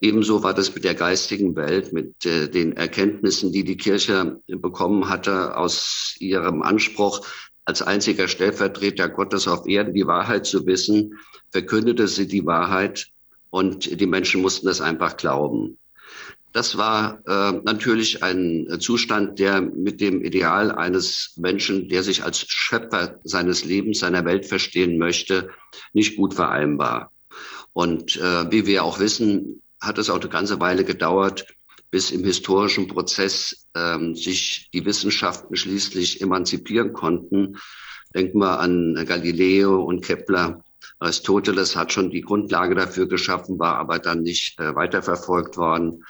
Ebenso 0.00 0.42
war 0.42 0.54
das 0.54 0.74
mit 0.74 0.84
der 0.84 0.94
geistigen 0.94 1.54
Welt, 1.54 1.92
mit 1.92 2.24
äh, 2.24 2.48
den 2.48 2.72
Erkenntnissen, 2.72 3.52
die 3.52 3.64
die 3.64 3.76
Kirche 3.76 4.40
bekommen 4.46 5.08
hatte 5.08 5.56
aus 5.56 6.16
ihrem 6.18 6.62
Anspruch, 6.62 7.26
als 7.66 7.82
einziger 7.82 8.28
Stellvertreter 8.28 9.08
Gottes 9.08 9.48
auf 9.48 9.66
Erden 9.66 9.92
die 9.92 10.06
Wahrheit 10.06 10.46
zu 10.46 10.66
wissen, 10.66 11.18
verkündete 11.50 12.08
sie 12.08 12.26
die 12.26 12.46
Wahrheit 12.46 13.08
und 13.50 14.00
die 14.00 14.06
Menschen 14.06 14.40
mussten 14.40 14.66
das 14.66 14.80
einfach 14.80 15.16
glauben. 15.16 15.76
Das 16.52 16.78
war 16.78 17.20
äh, 17.26 17.60
natürlich 17.64 18.22
ein 18.22 18.78
Zustand, 18.80 19.38
der 19.38 19.60
mit 19.60 20.00
dem 20.00 20.24
Ideal 20.24 20.72
eines 20.72 21.34
Menschen, 21.36 21.90
der 21.90 22.02
sich 22.02 22.24
als 22.24 22.46
Schöpfer 22.48 23.20
seines 23.24 23.64
Lebens, 23.64 23.98
seiner 23.98 24.24
Welt 24.24 24.46
verstehen 24.46 24.96
möchte, 24.96 25.50
nicht 25.92 26.16
gut 26.16 26.32
vereinbar. 26.32 27.12
Und 27.74 28.16
äh, 28.16 28.50
wie 28.50 28.64
wir 28.64 28.84
auch 28.84 29.00
wissen, 29.00 29.60
hat 29.80 29.98
es 29.98 30.10
auch 30.10 30.20
eine 30.20 30.28
ganze 30.28 30.60
Weile 30.60 30.84
gedauert, 30.84 31.46
bis 31.90 32.10
im 32.10 32.24
historischen 32.24 32.88
Prozess 32.88 33.68
ähm, 33.74 34.14
sich 34.14 34.68
die 34.72 34.84
Wissenschaften 34.84 35.56
schließlich 35.56 36.20
emanzipieren 36.20 36.92
konnten. 36.92 37.56
Denken 38.14 38.38
wir 38.38 38.60
an 38.60 39.04
Galileo 39.06 39.82
und 39.82 40.04
Kepler, 40.04 40.64
Aristoteles 40.98 41.76
hat 41.76 41.92
schon 41.92 42.10
die 42.10 42.22
Grundlage 42.22 42.74
dafür 42.74 43.06
geschaffen, 43.06 43.58
war 43.58 43.76
aber 43.76 43.98
dann 43.98 44.22
nicht 44.22 44.58
äh, 44.58 44.74
weiterverfolgt 44.74 45.56
worden. 45.56 46.04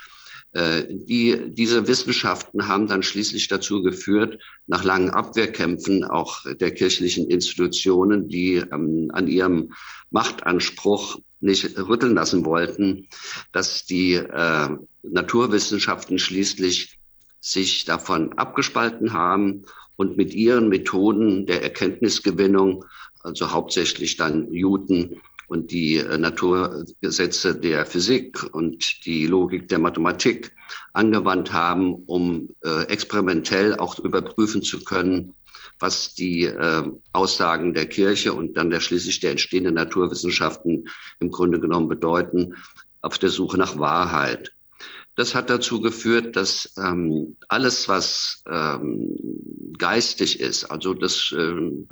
Äh, 0.52 0.84
die, 0.88 1.50
diese 1.50 1.88
Wissenschaften 1.88 2.68
haben 2.68 2.86
dann 2.86 3.02
schließlich 3.02 3.48
dazu 3.48 3.82
geführt, 3.82 4.40
nach 4.66 4.84
langen 4.84 5.10
Abwehrkämpfen 5.10 6.04
auch 6.04 6.44
der 6.60 6.72
kirchlichen 6.72 7.28
Institutionen, 7.28 8.28
die 8.28 8.56
ähm, 8.56 9.10
an 9.12 9.26
ihrem 9.26 9.72
Machtanspruch 10.10 11.18
nicht 11.40 11.78
rütteln 11.78 12.14
lassen 12.14 12.44
wollten, 12.44 13.08
dass 13.52 13.84
die 13.84 14.14
äh, 14.14 14.68
Naturwissenschaften 15.02 16.18
schließlich 16.18 16.98
sich 17.40 17.84
davon 17.84 18.32
abgespalten 18.34 19.12
haben 19.12 19.64
und 19.96 20.16
mit 20.16 20.34
ihren 20.34 20.68
Methoden 20.68 21.46
der 21.46 21.62
Erkenntnisgewinnung 21.62 22.84
also 23.26 23.50
hauptsächlich 23.50 24.16
dann 24.16 24.50
Newton 24.50 25.20
und 25.48 25.70
die 25.72 25.96
äh, 25.96 26.16
Naturgesetze 26.16 27.56
der 27.56 27.84
Physik 27.84 28.42
und 28.54 29.04
die 29.04 29.26
Logik 29.26 29.68
der 29.68 29.78
Mathematik 29.78 30.52
angewandt 30.92 31.52
haben, 31.52 31.94
um 32.06 32.48
äh, 32.64 32.84
experimentell 32.84 33.76
auch 33.76 33.98
überprüfen 33.98 34.62
zu 34.62 34.82
können, 34.84 35.34
was 35.78 36.14
die 36.14 36.44
äh, 36.44 36.90
Aussagen 37.12 37.74
der 37.74 37.86
Kirche 37.86 38.32
und 38.32 38.56
dann 38.56 38.70
der 38.70 38.80
schließlich 38.80 39.20
der 39.20 39.32
entstehenden 39.32 39.74
Naturwissenschaften 39.74 40.88
im 41.20 41.30
Grunde 41.30 41.60
genommen 41.60 41.88
bedeuten, 41.88 42.54
auf 43.00 43.18
der 43.18 43.30
Suche 43.30 43.58
nach 43.58 43.78
Wahrheit. 43.78 44.52
Das 45.14 45.34
hat 45.34 45.48
dazu 45.48 45.80
geführt, 45.80 46.36
dass 46.36 46.74
ähm, 46.76 47.36
alles, 47.48 47.88
was 47.88 48.42
ähm, 48.46 49.16
geistig 49.78 50.40
ist, 50.40 50.64
also 50.64 50.92
das 50.92 51.34
ähm, 51.36 51.88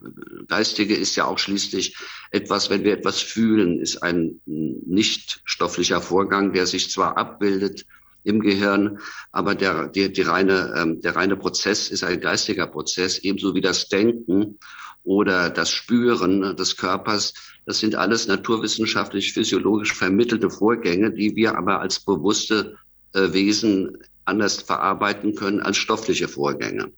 Geistige 0.47 0.95
ist 0.95 1.17
ja 1.17 1.25
auch 1.25 1.39
schließlich 1.39 1.97
etwas, 2.33 2.69
wenn 2.69 2.85
wir 2.85 2.93
etwas 2.93 3.21
fühlen, 3.21 3.81
ist 3.81 4.03
ein 4.03 4.41
nicht 4.45 5.41
stofflicher 5.45 6.03
Vorgang, 6.03 6.53
der 6.53 6.67
sich 6.67 6.91
zwar 6.91 7.17
abbildet 7.17 7.87
im 8.25 8.41
Gehirn, 8.41 8.99
aber 9.31 9.55
der, 9.55 9.89
der, 9.89 10.09
die 10.09 10.23
reine, 10.23 10.75
ähm, 10.77 11.01
der 11.01 11.15
reine 11.15 11.37
Prozess 11.37 11.89
ist 11.91 12.03
ein 12.03 12.21
geistiger 12.21 12.67
Prozess, 12.67 13.19
ebenso 13.19 13.55
wie 13.55 13.61
das 13.61 13.89
Denken 13.89 14.59
oder 15.05 15.51
das 15.51 15.71
Spüren 15.71 16.57
des 16.57 16.77
Körpers. 16.77 17.35
Das 17.67 17.79
sind 17.79 17.95
alles 17.95 18.27
naturwissenschaftlich, 18.27 19.33
physiologisch 19.33 19.93
vermittelte 19.93 20.51
Vorgänge, 20.51 21.13
die 21.13 21.37
wir 21.37 21.57
aber 21.57 21.81
als 21.81 22.01
bewusste 22.01 22.77
äh, 23.13 23.33
Wesen 23.33 23.99
anders 24.25 24.63
verarbeiten 24.63 25.35
können 25.35 25.61
als 25.61 25.77
stoffliche 25.77 26.29
Vorgänge. 26.29 26.93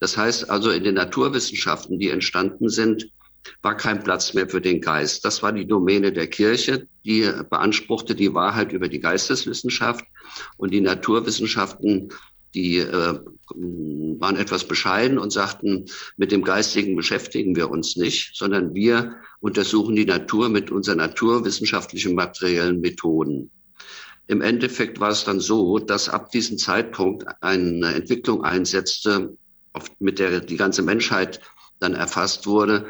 Das 0.00 0.16
heißt 0.16 0.50
also, 0.50 0.70
in 0.70 0.84
den 0.84 0.96
Naturwissenschaften, 0.96 1.98
die 1.98 2.10
entstanden 2.10 2.68
sind, 2.68 3.10
war 3.62 3.76
kein 3.76 4.02
Platz 4.02 4.34
mehr 4.34 4.48
für 4.48 4.60
den 4.60 4.80
Geist. 4.80 5.24
Das 5.24 5.42
war 5.42 5.52
die 5.52 5.66
Domäne 5.66 6.12
der 6.12 6.26
Kirche, 6.26 6.88
die 7.04 7.30
beanspruchte 7.48 8.16
die 8.16 8.34
Wahrheit 8.34 8.72
über 8.72 8.88
die 8.88 9.00
Geisteswissenschaft 9.00 10.04
und 10.56 10.72
die 10.72 10.80
Naturwissenschaften, 10.80 12.10
die 12.54 12.78
äh, 12.78 13.20
waren 13.54 14.36
etwas 14.36 14.64
bescheiden 14.64 15.18
und 15.18 15.32
sagten, 15.32 15.86
mit 16.16 16.32
dem 16.32 16.42
Geistigen 16.42 16.96
beschäftigen 16.96 17.54
wir 17.54 17.70
uns 17.70 17.96
nicht, 17.96 18.34
sondern 18.34 18.74
wir 18.74 19.16
untersuchen 19.40 19.94
die 19.94 20.06
Natur 20.06 20.48
mit 20.48 20.70
unseren 20.70 20.98
naturwissenschaftlichen 20.98 22.14
materiellen 22.14 22.80
Methoden. 22.80 23.50
Im 24.26 24.40
Endeffekt 24.40 24.98
war 24.98 25.10
es 25.10 25.24
dann 25.24 25.38
so, 25.38 25.78
dass 25.78 26.08
ab 26.08 26.30
diesem 26.32 26.58
Zeitpunkt 26.58 27.26
eine 27.42 27.94
Entwicklung 27.94 28.42
einsetzte, 28.42 29.36
mit 29.98 30.18
der 30.18 30.40
die 30.40 30.56
ganze 30.56 30.82
Menschheit 30.82 31.40
dann 31.78 31.94
erfasst 31.94 32.46
wurde, 32.46 32.86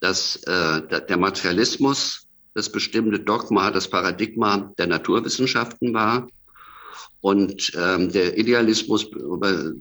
dass 0.00 0.36
äh, 0.44 0.82
der 0.86 1.16
Materialismus 1.16 2.26
das 2.54 2.70
bestimmte 2.70 3.18
Dogma, 3.18 3.70
das 3.70 3.88
Paradigma 3.88 4.72
der 4.78 4.86
Naturwissenschaften 4.86 5.92
war 5.94 6.28
und 7.26 7.72
ähm, 7.74 8.12
der 8.12 8.38
Idealismus, 8.38 9.10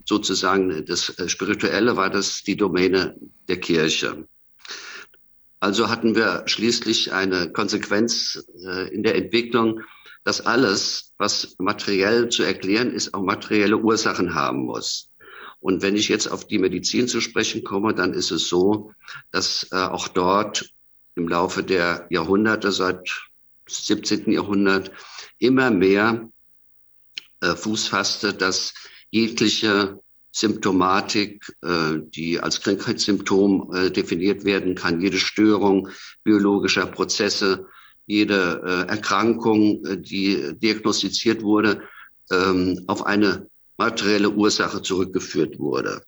sozusagen 0.05 0.83
das 0.83 1.13
Spirituelle, 1.27 1.95
war 1.95 2.09
das 2.09 2.41
die 2.41 2.57
Domäne 2.57 3.15
der 3.47 3.59
Kirche. 3.59 4.27
Also 5.59 5.87
hatten 5.87 6.15
wir 6.15 6.41
schließlich 6.47 7.13
eine 7.13 7.51
Konsequenz 7.51 8.43
äh, 8.65 8.91
in 8.91 9.03
der 9.03 9.13
Entwicklung, 9.13 9.81
dass 10.23 10.41
alles, 10.41 11.13
was 11.19 11.55
materiell 11.59 12.29
zu 12.29 12.41
erklären 12.41 12.91
ist, 12.91 13.13
auch 13.13 13.21
materielle 13.21 13.77
Ursachen 13.77 14.33
haben 14.33 14.65
muss. 14.65 15.11
Und 15.59 15.83
wenn 15.83 15.95
ich 15.95 16.09
jetzt 16.09 16.25
auf 16.25 16.47
die 16.47 16.57
Medizin 16.57 17.07
zu 17.07 17.21
sprechen 17.21 17.63
komme, 17.63 17.93
dann 17.93 18.13
ist 18.15 18.31
es 18.31 18.49
so, 18.49 18.91
dass 19.31 19.67
äh, 19.71 19.75
auch 19.75 20.07
dort 20.07 20.67
im 21.13 21.27
Laufe 21.27 21.61
der 21.61 22.07
Jahrhunderte, 22.09 22.71
seit 22.71 23.07
17. 23.67 24.31
Jahrhundert, 24.31 24.89
immer 25.37 25.69
mehr 25.69 26.27
äh, 27.41 27.55
Fuß 27.55 27.87
fasste, 27.87 28.33
dass 28.33 28.73
jegliche 29.11 29.99
Symptomatik, 30.31 31.45
äh, 31.61 31.99
die 32.01 32.39
als 32.39 32.61
Krankheitssymptom 32.61 33.73
äh, 33.73 33.91
definiert 33.91 34.43
werden 34.43 34.75
kann, 34.75 34.99
jede 34.99 35.17
Störung 35.17 35.89
biologischer 36.23 36.85
Prozesse, 36.87 37.67
jede 38.05 38.61
äh, 38.65 38.89
Erkrankung, 38.89 39.85
äh, 39.85 39.97
die 39.97 40.57
diagnostiziert 40.59 41.41
wurde, 41.41 41.81
ähm, 42.31 42.83
auf 42.87 43.05
eine 43.05 43.49
materielle 43.77 44.29
Ursache 44.29 44.81
zurückgeführt 44.81 45.59
wurde. 45.59 46.03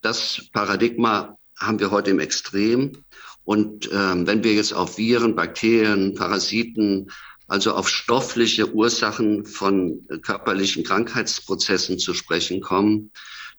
Das 0.00 0.48
Paradigma 0.52 1.38
haben 1.58 1.78
wir 1.80 1.90
heute 1.90 2.10
im 2.10 2.18
Extrem. 2.18 3.04
Und 3.44 3.90
ähm, 3.92 4.26
wenn 4.26 4.44
wir 4.44 4.54
jetzt 4.54 4.72
auf 4.72 4.98
Viren, 4.98 5.34
Bakterien, 5.34 6.14
Parasiten, 6.14 7.10
also 7.46 7.74
auf 7.74 7.88
stoffliche 7.88 8.72
Ursachen 8.72 9.44
von 9.44 10.06
körperlichen 10.22 10.84
Krankheitsprozessen 10.84 11.98
zu 11.98 12.14
sprechen 12.14 12.60
kommen, 12.60 13.10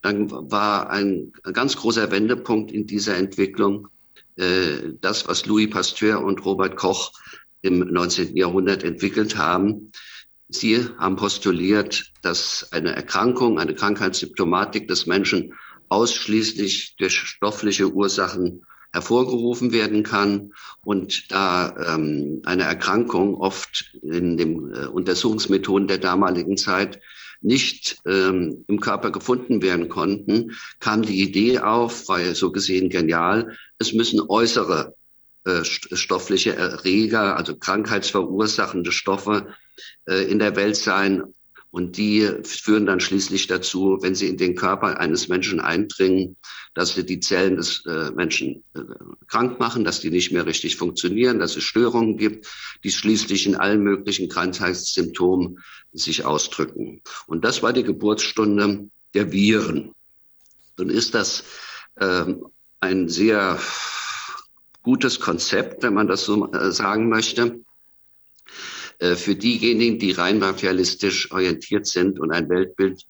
dann 0.02 0.30
war 0.32 0.90
ein 0.90 1.32
ganz 1.54 1.78
großer 1.78 2.12
Wendepunkt 2.12 2.72
in 2.72 2.86
dieser 2.86 3.16
Entwicklung 3.18 3.88
äh, 4.36 4.94
das, 5.00 5.28
was 5.28 5.46
Louis 5.46 5.70
Pasteur 5.70 6.22
und 6.22 6.44
Robert 6.46 6.76
Koch 6.76 7.14
im 7.62 7.80
19. 7.80 8.36
Jahrhundert 8.36 8.84
entwickelt 8.84 9.38
haben. 9.38 9.92
Sie 10.50 10.86
haben 10.98 11.16
postuliert, 11.16 12.12
dass 12.22 12.70
eine 12.72 12.96
Erkrankung, 12.96 13.60
eine 13.60 13.74
Krankheitssymptomatik 13.74 14.88
des 14.88 15.08
Menschen 15.08 15.54
ausschließlich 15.90 16.96
durch 16.98 17.16
stoffliche 17.16 17.92
Ursachen 17.92 18.66
hervorgerufen 18.94 19.72
werden 19.74 20.04
kann 20.04 20.54
und 20.86 21.32
da 21.32 21.96
ähm, 21.96 22.42
eine 22.46 22.64
Erkrankung 22.64 23.36
oft 23.36 23.96
in 24.04 24.38
den 24.38 24.72
äh, 24.74 24.86
Untersuchungsmethoden 24.86 25.88
der 25.88 25.98
damaligen 25.98 26.58
Zeit 26.58 27.00
nicht 27.42 27.98
ähm, 28.06 28.64
im 28.68 28.80
Körper 28.80 29.12
gefunden 29.12 29.62
werden 29.62 29.90
konnten, 29.90 30.54
kam 30.80 31.02
die 31.02 31.22
Idee 31.22 31.60
auf, 31.60 32.08
war 32.08 32.22
ja 32.22 32.34
so 32.36 32.52
gesehen 32.52 32.90
genial, 32.90 33.58
es 33.80 33.94
müssen 33.94 34.22
äußere 34.22 34.96
äh, 35.46 35.66
stoffliche 35.66 36.56
Erreger, 36.56 37.36
also 37.36 37.58
krankheitsverursachende 37.58 38.94
Stoffe 38.94 39.48
äh, 40.08 40.24
in 40.32 40.40
der 40.40 40.56
Welt 40.56 40.78
sein, 40.78 41.24
und 41.74 41.98
die 41.98 42.30
führen 42.44 42.86
dann 42.86 43.00
schließlich 43.00 43.48
dazu, 43.48 43.98
wenn 44.02 44.14
sie 44.14 44.28
in 44.28 44.38
den 44.38 44.54
Körper 44.54 45.00
eines 45.00 45.28
Menschen 45.28 45.60
eindringen, 45.60 46.38
dass 46.76 46.94
sie 46.94 47.04
die 47.04 47.20
Zellen 47.20 47.56
des 47.56 47.84
äh, 47.88 48.12
Menschen 48.12 48.64
äh, 48.76 48.82
krank 49.26 49.60
machen, 49.60 49.84
dass 49.84 50.00
die 50.00 50.12
nicht 50.12 50.32
mehr 50.32 50.46
richtig 50.46 50.78
funktionieren, 50.78 51.40
dass 51.40 51.56
es 51.56 51.64
Störungen 51.64 52.16
gibt, 52.16 52.48
die 52.84 52.92
schließlich 52.92 53.48
in 53.48 53.56
allen 53.56 53.82
möglichen 53.82 54.30
Krankheitssymptomen 54.30 55.58
sich 55.94 56.24
ausdrücken. 56.24 57.02
Und 57.26 57.44
das 57.44 57.64
war 57.64 57.74
die 57.74 57.82
Geburtsstunde 57.82 58.88
der 59.16 59.32
Viren. 59.32 59.94
Nun 60.78 60.92
ist 60.92 61.16
das 61.16 61.44
ähm, 62.00 62.46
ein 62.82 63.10
sehr 63.10 63.60
gutes 64.84 65.20
Konzept, 65.20 65.82
wenn 65.82 65.96
man 65.96 66.08
das 66.08 66.24
so 66.24 66.52
äh, 66.52 66.72
sagen 66.72 67.10
möchte. 67.10 67.64
Äh, 69.04 69.18
für 69.18 69.36
diejenigen, 69.36 70.00
die 70.00 70.14
rein 70.14 70.40
materialistisch 70.40 71.30
orientiert 71.32 71.86
sind 71.86 72.22
und 72.22 72.32
ein 72.32 72.48
Weltbild, 72.48 73.06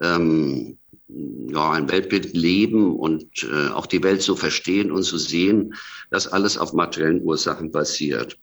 ähm, 0.00 0.78
ja, 1.08 1.72
ein 1.72 1.90
Weltbild 1.90 2.32
leben 2.32 2.94
und 2.96 3.42
äh, 3.42 3.68
auch 3.70 3.86
die 3.86 4.04
Welt 4.04 4.22
so 4.22 4.36
verstehen 4.36 4.92
und 4.92 5.02
so 5.02 5.18
sehen, 5.18 5.74
dass 6.10 6.28
alles 6.28 6.58
auf 6.58 6.74
materiellen 6.74 7.22
Ursachen 7.22 7.72
basiert. 7.72 8.38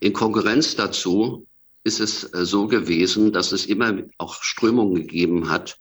In 0.00 0.14
Konkurrenz 0.14 0.76
dazu 0.76 1.46
ist 1.84 2.00
es 2.00 2.24
äh, 2.32 2.46
so 2.46 2.68
gewesen, 2.68 3.32
dass 3.32 3.52
es 3.52 3.66
immer 3.66 3.98
auch 4.16 4.42
Strömungen 4.42 4.94
gegeben 4.94 5.50
hat, 5.50 5.78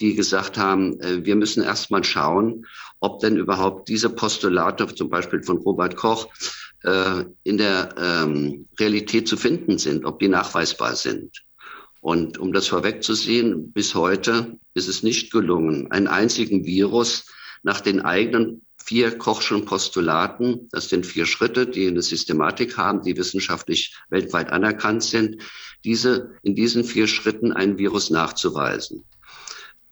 die 0.00 0.16
gesagt 0.16 0.58
haben, 0.58 0.98
äh, 1.00 1.24
wir 1.24 1.36
müssen 1.36 1.62
erst 1.62 1.92
mal 1.92 2.02
schauen, 2.02 2.66
ob 2.98 3.20
denn 3.20 3.36
überhaupt 3.36 3.88
diese 3.88 4.10
Postulate, 4.10 4.92
zum 4.92 5.08
Beispiel 5.08 5.44
von 5.44 5.58
Robert 5.58 5.94
Koch, 5.94 6.28
äh, 6.82 7.24
in 7.44 7.58
der 7.58 7.94
ähm, 7.98 8.66
Realität 8.78 9.28
zu 9.28 9.36
finden 9.36 9.78
sind, 9.78 10.04
ob 10.04 10.18
die 10.18 10.28
nachweisbar 10.28 10.96
sind. 10.96 11.44
Und 12.00 12.38
um 12.38 12.52
das 12.52 12.68
vorwegzusehen, 12.68 13.72
bis 13.72 13.94
heute 13.94 14.58
ist 14.74 14.88
es 14.88 15.02
nicht 15.02 15.32
gelungen, 15.32 15.90
einen 15.90 16.06
einzigen 16.06 16.64
Virus 16.64 17.26
nach 17.62 17.80
den 17.80 18.00
eigenen 18.02 18.62
vier 18.86 19.18
Kochschen 19.18 19.64
Postulaten, 19.64 20.68
das 20.70 20.88
sind 20.88 21.04
vier 21.04 21.26
Schritte, 21.26 21.66
die 21.66 21.88
eine 21.88 22.02
Systematik 22.02 22.76
haben, 22.76 23.02
die 23.02 23.16
wissenschaftlich 23.16 23.96
weltweit 24.10 24.50
anerkannt 24.50 25.02
sind, 25.02 25.42
diese 25.84 26.36
in 26.44 26.54
diesen 26.54 26.84
vier 26.84 27.08
Schritten 27.08 27.52
ein 27.52 27.78
Virus 27.78 28.10
nachzuweisen. 28.10 29.04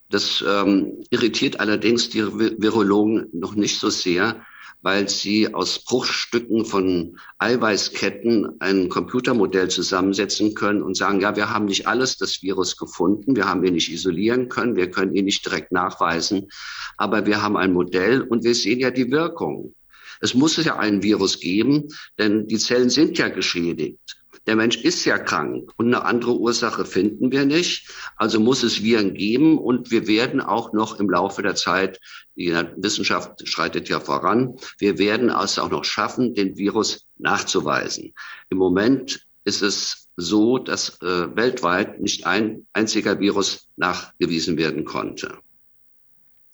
Das 0.09 0.43
ähm, 0.47 1.03
irritiert 1.09 1.59
allerdings 1.59 2.09
die 2.09 2.23
Virologen 2.23 3.27
noch 3.33 3.55
nicht 3.55 3.79
so 3.79 3.89
sehr, 3.89 4.45
weil 4.81 5.09
sie 5.09 5.53
aus 5.53 5.79
Bruchstücken 5.83 6.65
von 6.65 7.17
Eiweißketten 7.39 8.61
ein 8.61 8.89
Computermodell 8.89 9.69
zusammensetzen 9.69 10.53
können 10.53 10.81
und 10.81 10.95
sagen, 10.95 11.21
ja, 11.21 11.35
wir 11.35 11.49
haben 11.49 11.65
nicht 11.65 11.87
alles 11.87 12.17
das 12.17 12.41
Virus 12.41 12.77
gefunden, 12.77 13.35
wir 13.35 13.47
haben 13.47 13.63
ihn 13.63 13.73
nicht 13.73 13.91
isolieren 13.91 14.49
können, 14.49 14.75
wir 14.75 14.91
können 14.91 15.15
ihn 15.15 15.25
nicht 15.25 15.45
direkt 15.45 15.71
nachweisen, 15.71 16.49
aber 16.97 17.25
wir 17.25 17.41
haben 17.41 17.57
ein 17.57 17.73
Modell 17.73 18.21
und 18.21 18.43
wir 18.43 18.55
sehen 18.55 18.79
ja 18.79 18.91
die 18.91 19.11
Wirkung. 19.11 19.73
Es 20.21 20.33
muss 20.33 20.63
ja 20.63 20.77
ein 20.77 21.03
Virus 21.03 21.39
geben, 21.39 21.89
denn 22.17 22.47
die 22.47 22.57
Zellen 22.57 22.89
sind 22.89 23.17
ja 23.17 23.29
geschädigt. 23.29 24.17
Der 24.47 24.55
Mensch 24.55 24.77
ist 24.77 25.05
ja 25.05 25.17
krank 25.17 25.71
und 25.77 25.87
eine 25.87 26.05
andere 26.05 26.37
Ursache 26.37 26.85
finden 26.85 27.31
wir 27.31 27.45
nicht. 27.45 27.89
Also 28.15 28.39
muss 28.39 28.63
es 28.63 28.83
Viren 28.83 29.13
geben 29.13 29.57
und 29.57 29.91
wir 29.91 30.07
werden 30.07 30.39
auch 30.39 30.71
noch 30.71 30.99
im 30.99 31.09
Laufe 31.09 31.41
der 31.41 31.55
Zeit, 31.55 31.99
die 32.35 32.53
Wissenschaft 32.77 33.47
schreitet 33.47 33.89
ja 33.89 33.99
voran, 33.99 34.55
wir 34.77 34.97
werden 34.97 35.29
es 35.29 35.57
auch 35.57 35.71
noch 35.71 35.83
schaffen, 35.83 36.33
den 36.35 36.57
Virus 36.57 37.05
nachzuweisen. 37.17 38.13
Im 38.49 38.57
Moment 38.57 39.25
ist 39.45 39.61
es 39.61 40.09
so, 40.17 40.57
dass 40.59 41.01
äh, 41.01 41.35
weltweit 41.35 41.99
nicht 41.99 42.25
ein 42.25 42.67
einziger 42.73 43.19
Virus 43.19 43.67
nachgewiesen 43.75 44.57
werden 44.57 44.85
konnte. 44.85 45.39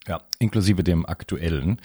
Ja, 0.08 0.20
inklusive 0.40 0.82
dem 0.82 1.06
aktuellen. 1.06 1.80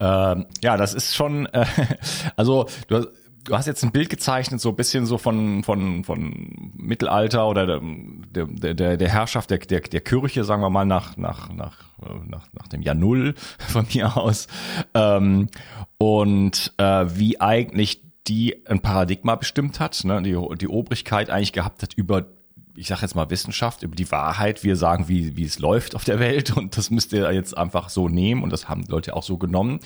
Ähm, 0.00 0.46
ja, 0.62 0.76
das 0.76 0.94
ist 0.94 1.14
schon, 1.14 1.46
äh, 1.46 1.64
also 2.36 2.66
du 2.88 2.96
hast 2.96 3.08
du 3.44 3.56
hast 3.56 3.66
jetzt 3.66 3.82
ein 3.82 3.92
Bild 3.92 4.10
gezeichnet, 4.10 4.60
so 4.60 4.70
ein 4.70 4.76
bisschen 4.76 5.06
so 5.06 5.18
von, 5.18 5.62
von, 5.64 6.04
von 6.04 6.72
Mittelalter 6.76 7.46
oder 7.48 7.80
der, 7.80 8.46
der, 8.46 8.96
der, 8.96 9.08
Herrschaft 9.08 9.50
der, 9.50 9.58
der, 9.58 9.80
der 9.80 10.00
Kirche, 10.00 10.44
sagen 10.44 10.62
wir 10.62 10.70
mal, 10.70 10.84
nach, 10.84 11.16
nach, 11.16 11.52
nach, 11.52 11.78
nach, 12.26 12.46
nach 12.52 12.68
dem 12.68 12.82
Jahr 12.82 12.94
Null 12.94 13.34
von 13.58 13.86
mir 13.92 14.16
aus. 14.16 14.48
Ähm, 14.94 15.48
und 15.98 16.72
äh, 16.78 17.06
wie 17.14 17.40
eigentlich 17.40 18.02
die 18.28 18.66
ein 18.66 18.80
Paradigma 18.80 19.34
bestimmt 19.34 19.80
hat, 19.80 20.04
ne, 20.04 20.22
die, 20.22 20.38
die 20.58 20.68
Obrigkeit 20.68 21.30
eigentlich 21.30 21.52
gehabt 21.52 21.82
hat 21.82 21.94
über 21.94 22.26
ich 22.74 22.88
sage 22.88 23.02
jetzt 23.02 23.14
mal 23.14 23.28
Wissenschaft, 23.30 23.82
über 23.82 23.94
die 23.94 24.10
Wahrheit. 24.10 24.64
Wir 24.64 24.76
sagen, 24.76 25.08
wie, 25.08 25.36
wie 25.36 25.44
es 25.44 25.58
läuft 25.58 25.94
auf 25.94 26.04
der 26.04 26.18
Welt 26.18 26.56
und 26.56 26.76
das 26.76 26.90
müsst 26.90 27.12
ihr 27.12 27.32
jetzt 27.32 27.56
einfach 27.56 27.88
so 27.88 28.08
nehmen 28.08 28.42
und 28.42 28.50
das 28.50 28.68
haben 28.68 28.84
Leute 28.88 29.14
auch 29.14 29.22
so 29.22 29.36
genommen. 29.38 29.80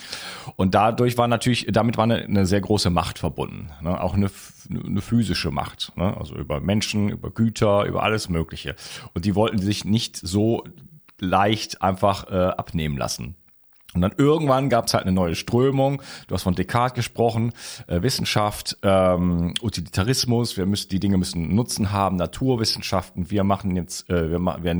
Und 0.56 0.74
dadurch 0.74 1.18
war 1.18 1.28
natürlich, 1.28 1.66
damit 1.70 1.96
war 1.96 2.04
eine, 2.04 2.16
eine 2.16 2.46
sehr 2.46 2.60
große 2.60 2.90
Macht 2.90 3.18
verbunden, 3.18 3.70
ne? 3.80 4.00
auch 4.00 4.14
eine, 4.14 4.30
eine 4.70 5.00
physische 5.00 5.50
Macht, 5.50 5.92
ne? 5.96 6.16
also 6.16 6.36
über 6.36 6.60
Menschen, 6.60 7.08
über 7.08 7.30
Güter, 7.30 7.84
über 7.84 8.02
alles 8.02 8.28
Mögliche. 8.28 8.76
Und 9.14 9.24
die 9.24 9.34
wollten 9.34 9.58
sich 9.58 9.84
nicht 9.84 10.16
so 10.16 10.64
leicht 11.18 11.82
einfach 11.82 12.30
äh, 12.30 12.34
abnehmen 12.34 12.96
lassen. 12.96 13.36
Und 13.96 14.02
dann 14.02 14.12
irgendwann 14.16 14.68
gab 14.68 14.86
es 14.86 14.94
halt 14.94 15.04
eine 15.04 15.12
neue 15.12 15.34
Strömung. 15.34 16.02
Du 16.28 16.34
hast 16.34 16.42
von 16.42 16.54
Descartes 16.54 16.94
gesprochen, 16.94 17.52
äh, 17.86 18.02
Wissenschaft, 18.02 18.76
ähm, 18.82 19.54
Utilitarismus. 19.62 20.56
Wir 20.56 20.66
müssen 20.66 20.90
die 20.90 21.00
Dinge 21.00 21.16
müssen 21.16 21.54
Nutzen 21.54 21.92
haben, 21.92 22.16
Naturwissenschaften. 22.16 23.30
Wir 23.30 23.42
machen 23.42 23.74
jetzt, 23.74 24.08
äh, 24.10 24.30
wir, 24.30 24.38
ma 24.38 24.58
wir 24.60 24.74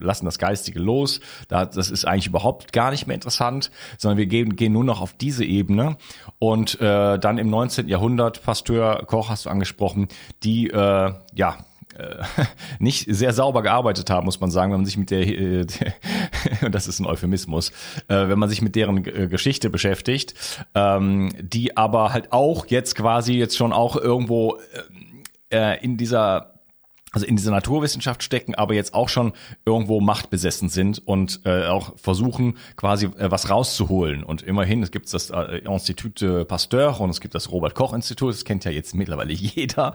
lassen 0.00 0.24
das 0.24 0.38
Geistige 0.38 0.80
los. 0.80 1.20
Da, 1.46 1.64
das 1.66 1.90
ist 1.90 2.04
eigentlich 2.04 2.26
überhaupt 2.26 2.72
gar 2.72 2.90
nicht 2.90 3.06
mehr 3.06 3.14
interessant, 3.14 3.70
sondern 3.96 4.18
wir 4.18 4.26
gehen, 4.26 4.56
gehen 4.56 4.72
nur 4.72 4.84
noch 4.84 5.00
auf 5.00 5.12
diese 5.12 5.44
Ebene. 5.44 5.96
Und 6.40 6.80
äh, 6.80 7.18
dann 7.18 7.38
im 7.38 7.50
19. 7.50 7.88
Jahrhundert, 7.88 8.42
Pasteur 8.42 9.04
Koch 9.06 9.28
hast 9.28 9.46
du 9.46 9.50
angesprochen, 9.50 10.08
die 10.42 10.68
äh, 10.68 11.12
ja 11.34 11.58
nicht 12.78 13.06
sehr 13.08 13.32
sauber 13.32 13.62
gearbeitet 13.62 14.10
haben, 14.10 14.24
muss 14.24 14.40
man 14.40 14.50
sagen, 14.50 14.72
wenn 14.72 14.80
man 14.80 14.86
sich 14.86 14.96
mit 14.96 15.10
der, 15.10 15.26
äh, 15.26 15.66
und 16.62 16.74
das 16.74 16.88
ist 16.88 17.00
ein 17.00 17.06
Euphemismus, 17.06 17.70
äh, 18.08 18.28
wenn 18.28 18.38
man 18.38 18.48
sich 18.48 18.62
mit 18.62 18.76
deren 18.76 19.04
äh, 19.04 19.28
Geschichte 19.28 19.70
beschäftigt, 19.70 20.34
ähm, 20.74 21.32
die 21.40 21.76
aber 21.76 22.12
halt 22.12 22.32
auch 22.32 22.66
jetzt 22.66 22.94
quasi 22.94 23.34
jetzt 23.34 23.56
schon 23.56 23.72
auch 23.72 23.96
irgendwo 23.96 24.58
äh, 25.50 25.82
in 25.82 25.96
dieser 25.96 26.57
also 27.12 27.26
in 27.26 27.36
dieser 27.36 27.50
Naturwissenschaft 27.50 28.22
stecken, 28.22 28.54
aber 28.54 28.74
jetzt 28.74 28.94
auch 28.94 29.08
schon 29.08 29.32
irgendwo 29.64 30.00
machtbesessen 30.00 30.68
sind 30.68 31.06
und 31.06 31.40
äh, 31.44 31.66
auch 31.66 31.96
versuchen 31.96 32.58
quasi 32.76 33.06
äh, 33.06 33.30
was 33.30 33.50
rauszuholen. 33.50 34.22
Und 34.22 34.42
immerhin, 34.42 34.82
es 34.82 34.90
gibt 34.90 35.12
das 35.12 35.30
äh, 35.30 35.58
Institut 35.58 36.24
Pasteur 36.48 37.00
und 37.00 37.10
es 37.10 37.20
gibt 37.20 37.34
das 37.34 37.50
Robert 37.50 37.74
Koch 37.74 37.92
Institut, 37.92 38.32
das 38.32 38.44
kennt 38.44 38.64
ja 38.64 38.70
jetzt 38.70 38.94
mittlerweile 38.94 39.32
jeder. 39.32 39.94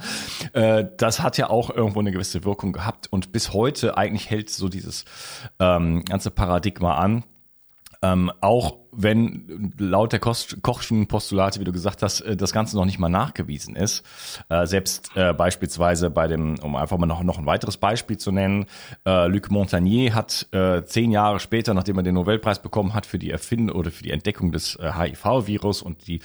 Äh, 0.53 0.85
das 0.97 1.21
hat 1.21 1.37
ja 1.37 1.49
auch 1.49 1.69
irgendwo 1.69 1.99
eine 1.99 2.11
gewisse 2.11 2.43
Wirkung 2.43 2.73
gehabt 2.73 3.07
und 3.11 3.31
bis 3.31 3.53
heute 3.53 3.97
eigentlich 3.97 4.29
hält 4.29 4.49
so 4.49 4.69
dieses 4.69 5.05
ähm, 5.59 6.03
ganze 6.05 6.31
Paradigma 6.31 6.95
an. 6.95 7.23
Ähm, 8.01 8.31
auch 8.41 8.82
wenn 8.95 9.73
laut 9.77 10.13
der 10.13 10.19
Kochschen 10.19 11.07
Postulate, 11.07 11.59
wie 11.59 11.63
du 11.63 11.71
gesagt 11.71 12.01
hast, 12.01 12.21
äh, 12.21 12.35
das 12.35 12.51
Ganze 12.51 12.75
noch 12.75 12.85
nicht 12.85 12.99
mal 12.99 13.09
nachgewiesen 13.09 13.75
ist. 13.75 14.03
Äh, 14.49 14.65
selbst 14.65 15.11
äh, 15.15 15.33
beispielsweise 15.33 16.09
bei 16.09 16.27
dem, 16.27 16.55
um 16.59 16.75
einfach 16.75 16.97
mal 16.97 17.05
noch, 17.05 17.23
noch 17.23 17.37
ein 17.37 17.45
weiteres 17.45 17.77
Beispiel 17.77 18.17
zu 18.17 18.31
nennen, 18.31 18.65
äh, 19.05 19.27
Luc 19.27 19.51
Montagnier 19.51 20.13
hat 20.13 20.47
äh, 20.51 20.83
zehn 20.83 21.11
Jahre 21.11 21.39
später, 21.39 21.73
nachdem 21.73 21.97
er 21.97 22.03
den 22.03 22.15
Nobelpreis 22.15 22.61
bekommen 22.61 22.93
hat 22.93 23.05
für 23.05 23.19
die 23.19 23.31
Erfindung 23.31 23.77
oder 23.77 23.91
für 23.91 24.03
die 24.03 24.11
Entdeckung 24.11 24.51
des 24.51 24.77
HIV-Virus 24.81 25.81
und 25.81 26.07
die 26.07 26.19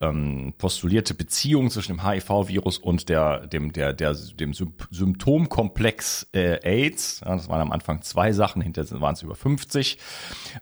ähm, 0.00 0.54
postulierte 0.58 1.14
Beziehung 1.14 1.70
zwischen 1.70 1.96
dem 1.96 2.06
HIV-Virus 2.06 2.78
und 2.78 3.08
der, 3.08 3.46
dem, 3.46 3.72
der, 3.72 3.92
der, 3.92 4.14
dem 4.14 4.52
Symptomkomplex 4.54 6.28
AIDS, 6.32 7.20
ja, 7.24 7.36
das 7.36 7.48
waren 7.48 7.60
am 7.60 7.72
Anfang 7.72 8.02
zwei 8.02 8.32
Sachen, 8.32 8.62
hinterher 8.62 9.00
waren 9.00 9.14
es 9.14 9.22
über 9.22 9.34
50, 9.34 9.98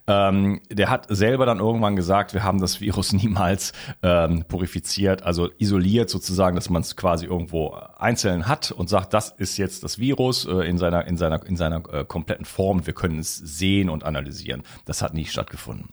ähm, 0.06 0.60
der 0.70 0.90
hat 0.90 1.06
selber 1.08 1.43
selber 1.44 1.46
dann 1.46 1.58
irgendwann 1.58 1.96
gesagt, 1.96 2.34
wir 2.34 2.42
haben 2.42 2.60
das 2.60 2.80
Virus 2.80 3.12
niemals 3.22 3.72
ähm, 4.02 4.44
purifiziert, 4.44 5.22
also 5.22 5.50
isoliert 5.58 6.10
sozusagen, 6.10 6.56
dass 6.56 6.70
man 6.70 6.82
es 6.82 6.96
quasi 6.96 7.26
irgendwo 7.26 7.76
einzeln 7.96 8.48
hat 8.48 8.70
und 8.70 8.88
sagt, 8.88 9.12
das 9.12 9.30
ist 9.30 9.58
jetzt 9.58 9.84
das 9.84 9.98
Virus 9.98 10.46
äh, 10.46 10.68
in 10.68 10.78
seiner 10.78 11.06
in 11.06 11.16
seiner 11.16 11.44
in 11.46 11.56
seiner 11.56 11.82
äh, 11.92 12.04
kompletten 12.04 12.44
Form. 12.44 12.86
Wir 12.86 12.94
können 12.94 13.18
es 13.18 13.36
sehen 13.36 13.90
und 13.90 14.04
analysieren. 14.04 14.62
Das 14.86 15.02
hat 15.02 15.14
nie 15.14 15.26
stattgefunden. 15.26 15.90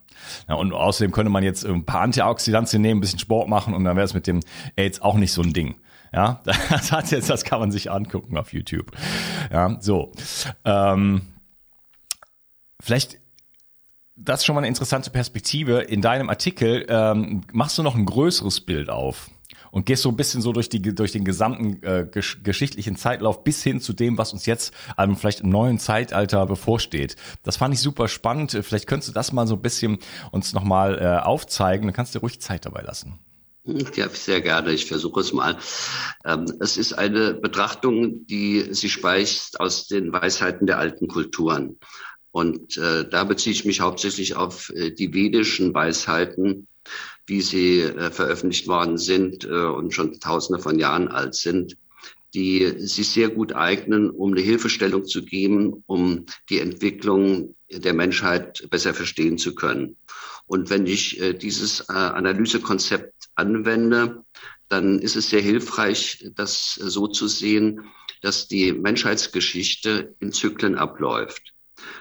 Ja, 0.47 0.55
und 0.55 0.73
außerdem 0.73 1.11
könnte 1.11 1.31
man 1.31 1.43
jetzt 1.43 1.65
ein 1.65 1.85
paar 1.85 2.01
Antioxidantien 2.01 2.81
nehmen, 2.81 2.99
ein 2.99 3.01
bisschen 3.01 3.19
Sport 3.19 3.47
machen 3.47 3.73
und 3.73 3.83
dann 3.83 3.95
wäre 3.95 4.05
es 4.05 4.13
mit 4.13 4.27
dem 4.27 4.39
AIDS 4.75 5.01
auch 5.01 5.15
nicht 5.15 5.33
so 5.33 5.41
ein 5.41 5.53
Ding. 5.53 5.75
Ja, 6.13 6.41
das 6.43 6.91
hat 6.91 7.11
jetzt, 7.11 7.29
das 7.29 7.43
kann 7.43 7.59
man 7.59 7.71
sich 7.71 7.91
angucken 7.91 8.37
auf 8.37 8.53
YouTube. 8.53 8.91
Ja, 9.51 9.77
so. 9.79 10.11
Ähm, 10.65 11.21
vielleicht 12.79 13.20
das 14.23 14.41
ist 14.41 14.45
schon 14.45 14.55
mal 14.55 14.61
eine 14.61 14.67
interessante 14.67 15.09
Perspektive. 15.09 15.81
In 15.81 16.01
deinem 16.01 16.29
Artikel 16.29 16.85
ähm, 16.89 17.41
machst 17.51 17.77
du 17.77 17.83
noch 17.83 17.95
ein 17.95 18.05
größeres 18.05 18.61
Bild 18.61 18.89
auf 18.89 19.29
und 19.71 19.85
gehst 19.85 20.03
so 20.03 20.09
ein 20.09 20.15
bisschen 20.15 20.41
so 20.41 20.51
durch 20.51 20.69
die 20.69 20.81
durch 20.81 21.11
den 21.11 21.25
gesamten 21.25 21.81
äh, 21.83 22.07
gesch 22.09 22.43
geschichtlichen 22.43 22.95
Zeitlauf 22.95 23.43
bis 23.43 23.63
hin 23.63 23.81
zu 23.81 23.93
dem, 23.93 24.17
was 24.17 24.33
uns 24.33 24.45
jetzt 24.45 24.73
ähm, 24.97 25.15
vielleicht 25.15 25.41
im 25.41 25.49
neuen 25.49 25.79
Zeitalter 25.79 26.45
bevorsteht. 26.45 27.15
Das 27.43 27.57
fand 27.57 27.73
ich 27.73 27.79
super 27.79 28.07
spannend. 28.07 28.51
Vielleicht 28.61 28.87
könntest 28.87 29.09
du 29.09 29.13
das 29.13 29.31
mal 29.31 29.47
so 29.47 29.55
ein 29.55 29.61
bisschen 29.61 29.99
uns 30.31 30.53
nochmal 30.53 30.99
äh, 30.99 31.25
aufzeigen. 31.25 31.87
Dann 31.87 31.95
kannst 31.95 32.13
du 32.13 32.19
dir 32.19 32.23
ruhig 32.23 32.39
Zeit 32.41 32.65
dabei 32.65 32.81
lassen. 32.81 33.19
Ja, 33.63 34.09
sehr 34.09 34.41
gerne. 34.41 34.71
Ich 34.71 34.87
versuche 34.87 35.19
es 35.19 35.33
mal. 35.33 35.55
Ähm, 36.25 36.45
es 36.59 36.77
ist 36.77 36.93
eine 36.93 37.35
Betrachtung, 37.35 38.25
die 38.25 38.73
sich 38.73 38.91
speist 38.91 39.59
aus 39.59 39.87
den 39.87 40.11
Weisheiten 40.11 40.65
der 40.65 40.79
alten 40.79 41.07
Kulturen. 41.07 41.77
Und 42.31 42.77
äh, 42.77 43.07
da 43.09 43.23
beziehe 43.25 43.53
ich 43.53 43.65
mich 43.65 43.81
hauptsächlich 43.81 44.35
auf 44.35 44.69
äh, 44.69 44.91
die 44.91 45.13
vedischen 45.13 45.73
Weisheiten, 45.73 46.67
wie 47.25 47.41
sie 47.41 47.81
äh, 47.81 48.11
veröffentlicht 48.11 48.67
worden 48.67 48.97
sind 48.97 49.43
äh, 49.45 49.65
und 49.65 49.93
schon 49.93 50.19
tausende 50.19 50.61
von 50.61 50.79
Jahren 50.79 51.09
alt 51.09 51.35
sind, 51.35 51.77
die 52.33 52.73
sich 52.77 53.09
sehr 53.09 53.29
gut 53.29 53.53
eignen, 53.53 54.09
um 54.09 54.31
eine 54.31 54.41
Hilfestellung 54.41 55.05
zu 55.05 55.23
geben, 55.23 55.83
um 55.87 56.25
die 56.49 56.59
Entwicklung 56.59 57.55
der 57.69 57.93
Menschheit 57.93 58.67
besser 58.69 58.93
verstehen 58.93 59.37
zu 59.37 59.53
können. 59.53 59.97
Und 60.45 60.69
wenn 60.69 60.85
ich 60.85 61.19
äh, 61.21 61.33
dieses 61.33 61.81
äh, 61.81 61.93
Analysekonzept 61.93 63.29
anwende, 63.35 64.23
dann 64.69 64.99
ist 64.99 65.15
es 65.15 65.29
sehr 65.29 65.41
hilfreich, 65.41 66.29
das 66.35 66.75
so 66.75 67.07
zu 67.07 67.27
sehen, 67.27 67.85
dass 68.21 68.47
die 68.47 68.71
Menschheitsgeschichte 68.71 70.15
in 70.19 70.31
Zyklen 70.31 70.77
abläuft. 70.77 71.53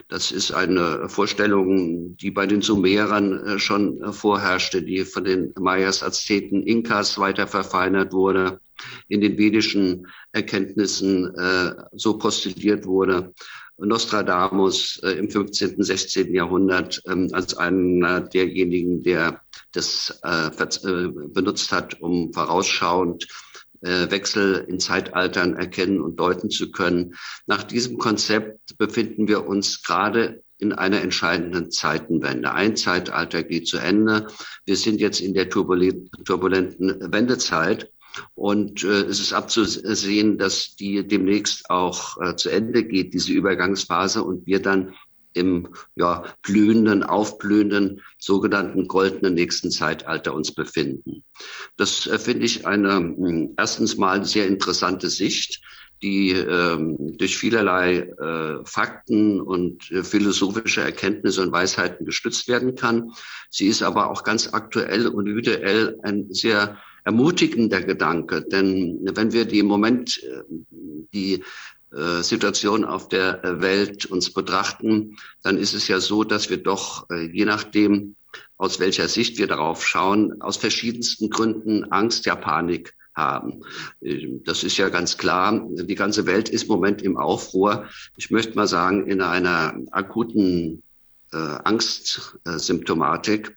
Das 0.09 0.33
ist 0.33 0.53
eine 0.53 1.09
Vorstellung, 1.09 2.17
die 2.17 2.31
bei 2.31 2.47
den 2.47 2.63
Sumerern 2.63 3.47
äh, 3.47 3.59
schon 3.59 4.13
vorherrschte, 4.13 4.83
die 4.83 5.05
von 5.05 5.25
den 5.25 5.53
Mayas, 5.59 6.03
Azteken, 6.03 6.63
Inkas 6.63 7.19
weiter 7.19 7.47
verfeinert 7.47 8.13
wurde, 8.13 8.61
in 9.09 9.21
den 9.21 9.37
vedischen 9.37 10.07
Erkenntnissen 10.33 11.35
äh, 11.35 11.75
so 11.93 12.19
postuliert 12.19 12.87
wurde. 12.87 13.35
Nostradamus 13.77 15.01
äh, 15.03 15.13
im 15.13 15.31
15., 15.31 15.83
16. 15.83 16.35
Jahrhundert 16.35 17.03
ähm, 17.07 17.29
als 17.33 17.57
einer 17.57 18.21
derjenigen, 18.21 19.03
der 19.03 19.41
das 19.73 20.21
äh, 20.23 20.49
äh, 20.49 21.09
benutzt 21.29 21.73
hat, 21.73 22.01
um 22.01 22.33
vorausschauend 22.33 23.25
äh, 23.25 23.50
Wechsel 23.81 24.67
in 24.69 24.79
Zeitaltern 24.79 25.57
erkennen 25.57 26.01
und 26.01 26.21
deuten 26.21 26.51
zu 26.51 26.71
können. 26.71 27.15
Nach 27.47 27.63
diesem 27.63 27.99
Konzept 27.99 28.77
befinden 28.79 29.29
wir 29.29 29.47
uns 29.47 29.83
gerade 29.83 30.43
in 30.59 30.73
einer 30.73 31.01
entscheidenden 31.01 31.71
Zeitenwende. 31.71 32.53
Ein 32.53 32.77
Zeitalter 32.77 33.43
geht 33.43 33.67
zu 33.67 33.79
Ende. 33.79 34.27
Wir 34.67 34.77
sind 34.77 35.01
jetzt 35.01 35.21
in 35.21 35.35
der 35.35 35.49
turbulenten 35.49 37.13
Wendezeit. 37.13 37.91
Und 38.35 38.83
äh, 38.83 39.03
es 39.03 39.21
ist 39.21 39.33
abzusehen, 39.33 40.37
dass 40.37 40.75
die 40.75 41.07
demnächst 41.07 41.71
auch 41.71 42.21
äh, 42.21 42.35
zu 42.37 42.51
Ende 42.51 42.85
geht, 42.85 43.15
diese 43.15 43.33
Übergangsphase, 43.33 44.25
und 44.25 44.47
wir 44.47 44.61
dann 44.61 44.95
im 45.33 45.69
ja, 45.97 46.25
blühenden, 46.43 47.03
aufblühenden, 47.03 48.03
sogenannten 48.19 48.89
goldenen 48.89 49.35
nächsten 49.35 49.71
Zeitalter 49.71 50.35
uns 50.35 50.53
befinden. 50.53 51.25
Das 51.77 52.07
äh, 52.07 52.19
finde 52.19 52.47
ich 52.47 52.67
eine 52.67 52.95
hm, 52.97 53.55
erstens 53.57 53.97
mal 53.97 54.25
sehr 54.25 54.47
interessante 54.47 55.09
Sicht, 55.09 55.63
die 56.03 56.31
ähm, 56.31 57.17
durch 57.19 57.37
vielerlei 57.37 57.99
äh, 57.99 58.65
Fakten 58.65 59.41
und 59.41 59.91
äh, 59.91 60.03
philosophische 60.03 60.81
Erkenntnisse 60.81 61.43
und 61.43 61.53
Weisheiten 61.53 62.07
gestützt 62.07 62.49
werden 62.49 62.75
kann. 62.75 63.13
Sie 63.51 63.67
ist 63.67 63.83
aber 63.83 64.11
auch 64.11 64.25
ganz 64.25 64.53
aktuell 64.53 65.07
und 65.09 65.27
individuell 65.27 65.99
ein 66.03 66.33
sehr 66.33 66.79
ermutigender 67.05 67.83
Gedanke, 67.83 68.43
denn 68.43 69.01
wenn 69.03 69.33
wir 69.33 69.45
die 69.45 69.59
im 69.59 69.67
Moment 69.67 70.23
äh, 70.23 70.43
die 71.13 71.43
Situation 72.23 72.85
auf 72.85 73.09
der 73.09 73.45
äh, 73.45 73.61
Welt 73.61 74.07
uns 74.07 74.33
betrachten, 74.33 75.17
dann 75.43 75.59
ist 75.59 75.75
es 75.75 75.89
ja 75.89 76.01
so, 76.01 76.25
dass 76.25 76.49
wir 76.49 76.59
doch, 76.59 77.11
äh, 77.11 77.27
je 77.27 77.45
nachdem, 77.45 78.15
aus 78.57 78.79
welcher 78.79 79.09
Sicht 79.09 79.39
wir 79.39 79.49
darauf 79.49 79.85
schauen, 79.87 80.41
aus 80.41 80.57
verschiedensten 80.57 81.31
Gründen 81.31 81.85
Angst, 81.91 82.27
ja 82.27 82.37
Panik 82.37 82.95
haben. 83.15 83.65
Das 84.45 84.63
ist 84.63 84.77
ja 84.77 84.89
ganz 84.89 85.19
klar. 85.19 85.67
Die 85.69 85.97
ganze 85.97 86.27
Welt 86.27 86.49
ist 86.49 86.63
im 86.63 86.69
Moment 86.69 87.03
im 87.03 87.17
Aufruhr. 87.17 87.87
Ich 88.17 88.31
möchte 88.31 88.55
mal 88.55 88.69
sagen, 88.69 89.09
in 89.09 89.21
einer 89.21 89.75
akuten 89.91 90.85
äh, 91.33 91.37
Angstsymptomatik. 91.37 93.57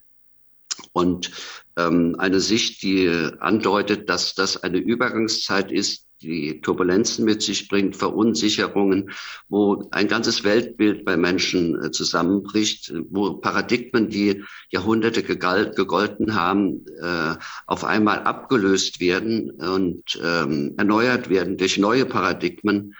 Und 0.92 1.30
ähm, 1.76 2.16
eine 2.18 2.40
Sicht, 2.40 2.82
die 2.82 3.08
andeutet, 3.38 4.10
dass 4.10 4.34
das 4.34 4.62
eine 4.62 4.78
Übergangszeit 4.78 5.70
ist, 5.70 6.03
die 6.24 6.60
Turbulenzen 6.60 7.24
mit 7.24 7.42
sich 7.42 7.68
bringt, 7.68 7.96
Verunsicherungen, 7.96 9.10
wo 9.48 9.86
ein 9.90 10.08
ganzes 10.08 10.44
Weltbild 10.44 11.04
bei 11.04 11.16
Menschen 11.16 11.82
äh, 11.82 11.90
zusammenbricht, 11.90 12.92
wo 13.10 13.34
Paradigmen, 13.34 14.08
die 14.08 14.44
Jahrhunderte 14.70 15.22
gegolten 15.22 16.34
haben, 16.34 16.86
äh, 17.00 17.36
auf 17.66 17.84
einmal 17.84 18.20
abgelöst 18.20 19.00
werden 19.00 19.50
und 19.50 20.20
ähm, 20.22 20.74
erneuert 20.76 21.28
werden 21.28 21.56
durch 21.56 21.78
neue 21.78 22.06
Paradigmen, 22.06 22.94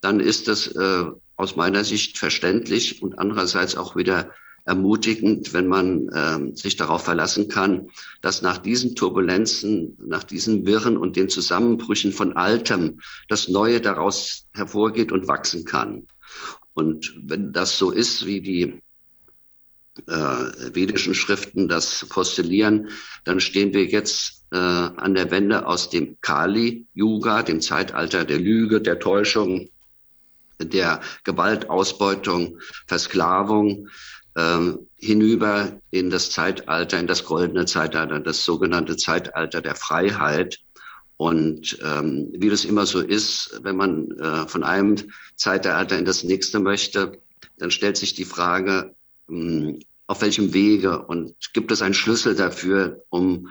dann 0.00 0.20
ist 0.20 0.48
das 0.48 0.68
äh, 0.68 1.04
aus 1.36 1.56
meiner 1.56 1.84
Sicht 1.84 2.18
verständlich 2.18 3.02
und 3.02 3.18
andererseits 3.18 3.76
auch 3.76 3.96
wieder 3.96 4.30
ermutigend, 4.66 5.54
wenn 5.54 5.68
man 5.68 6.08
äh, 6.08 6.56
sich 6.56 6.76
darauf 6.76 7.04
verlassen 7.04 7.48
kann, 7.48 7.88
dass 8.20 8.42
nach 8.42 8.58
diesen 8.58 8.96
Turbulenzen, 8.96 9.96
nach 10.04 10.24
diesen 10.24 10.66
Wirren 10.66 10.96
und 10.96 11.16
den 11.16 11.28
Zusammenbrüchen 11.28 12.12
von 12.12 12.36
Altem 12.36 13.00
das 13.28 13.48
Neue 13.48 13.80
daraus 13.80 14.46
hervorgeht 14.52 15.12
und 15.12 15.28
wachsen 15.28 15.64
kann. 15.64 16.08
Und 16.74 17.14
wenn 17.22 17.52
das 17.52 17.78
so 17.78 17.92
ist, 17.92 18.26
wie 18.26 18.40
die 18.40 18.82
äh, 20.08 20.74
vedischen 20.74 21.14
Schriften 21.14 21.68
das 21.68 22.04
postulieren, 22.08 22.88
dann 23.24 23.40
stehen 23.40 23.72
wir 23.72 23.84
jetzt 23.84 24.44
äh, 24.50 24.56
an 24.56 25.14
der 25.14 25.30
Wende 25.30 25.66
aus 25.66 25.90
dem 25.90 26.20
Kali-Yuga, 26.20 27.44
dem 27.44 27.60
Zeitalter 27.60 28.24
der 28.24 28.38
Lüge, 28.38 28.80
der 28.80 28.98
Täuschung, 28.98 29.70
der 30.60 31.00
Gewaltausbeutung, 31.24 32.58
Versklavung, 32.86 33.88
ähm, 34.36 34.86
hinüber 34.96 35.80
in 35.90 36.10
das 36.10 36.30
Zeitalter, 36.30 37.00
in 37.00 37.06
das 37.06 37.24
goldene 37.24 37.66
Zeitalter, 37.66 38.20
das 38.20 38.44
sogenannte 38.44 38.96
Zeitalter 38.96 39.62
der 39.62 39.74
Freiheit. 39.74 40.60
Und 41.16 41.78
ähm, 41.82 42.30
wie 42.36 42.50
das 42.50 42.66
immer 42.66 42.84
so 42.84 43.00
ist, 43.00 43.60
wenn 43.62 43.76
man 43.76 44.10
äh, 44.18 44.46
von 44.46 44.62
einem 44.62 44.96
Zeitalter 45.34 45.98
in 45.98 46.04
das 46.04 46.22
nächste 46.22 46.60
möchte, 46.60 47.18
dann 47.56 47.70
stellt 47.70 47.96
sich 47.96 48.14
die 48.14 48.26
Frage, 48.26 48.94
ähm, 49.30 49.80
auf 50.06 50.20
welchem 50.20 50.52
Wege 50.52 51.06
und 51.06 51.34
gibt 51.52 51.72
es 51.72 51.82
einen 51.82 51.94
Schlüssel 51.94 52.34
dafür, 52.34 53.02
um 53.08 53.48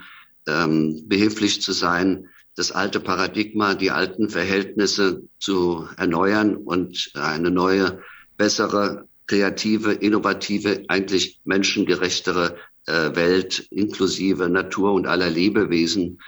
ähm, 0.48 1.04
behilflich 1.08 1.62
zu 1.62 1.74
sein, 1.74 2.30
das 2.56 2.72
alte 2.72 3.00
Paradigma, 3.00 3.74
die 3.74 3.92
alten 3.92 4.30
Verhältnisse 4.30 5.24
zu 5.40 5.90
erneuern 5.98 6.56
und 6.56 7.12
eine 7.16 7.52
neue, 7.52 8.00
bessere 8.38 9.08
kreative, 9.28 9.94
innovative, 9.94 10.84
eigentlich 10.88 11.42
menschengerechtere 11.44 12.58
äh, 12.86 13.16
Welt 13.16 13.68
inklusive 13.72 14.50
Natur 14.50 14.94
und 14.94 15.08
aller 15.08 15.30
Lebewesen, 15.30 16.20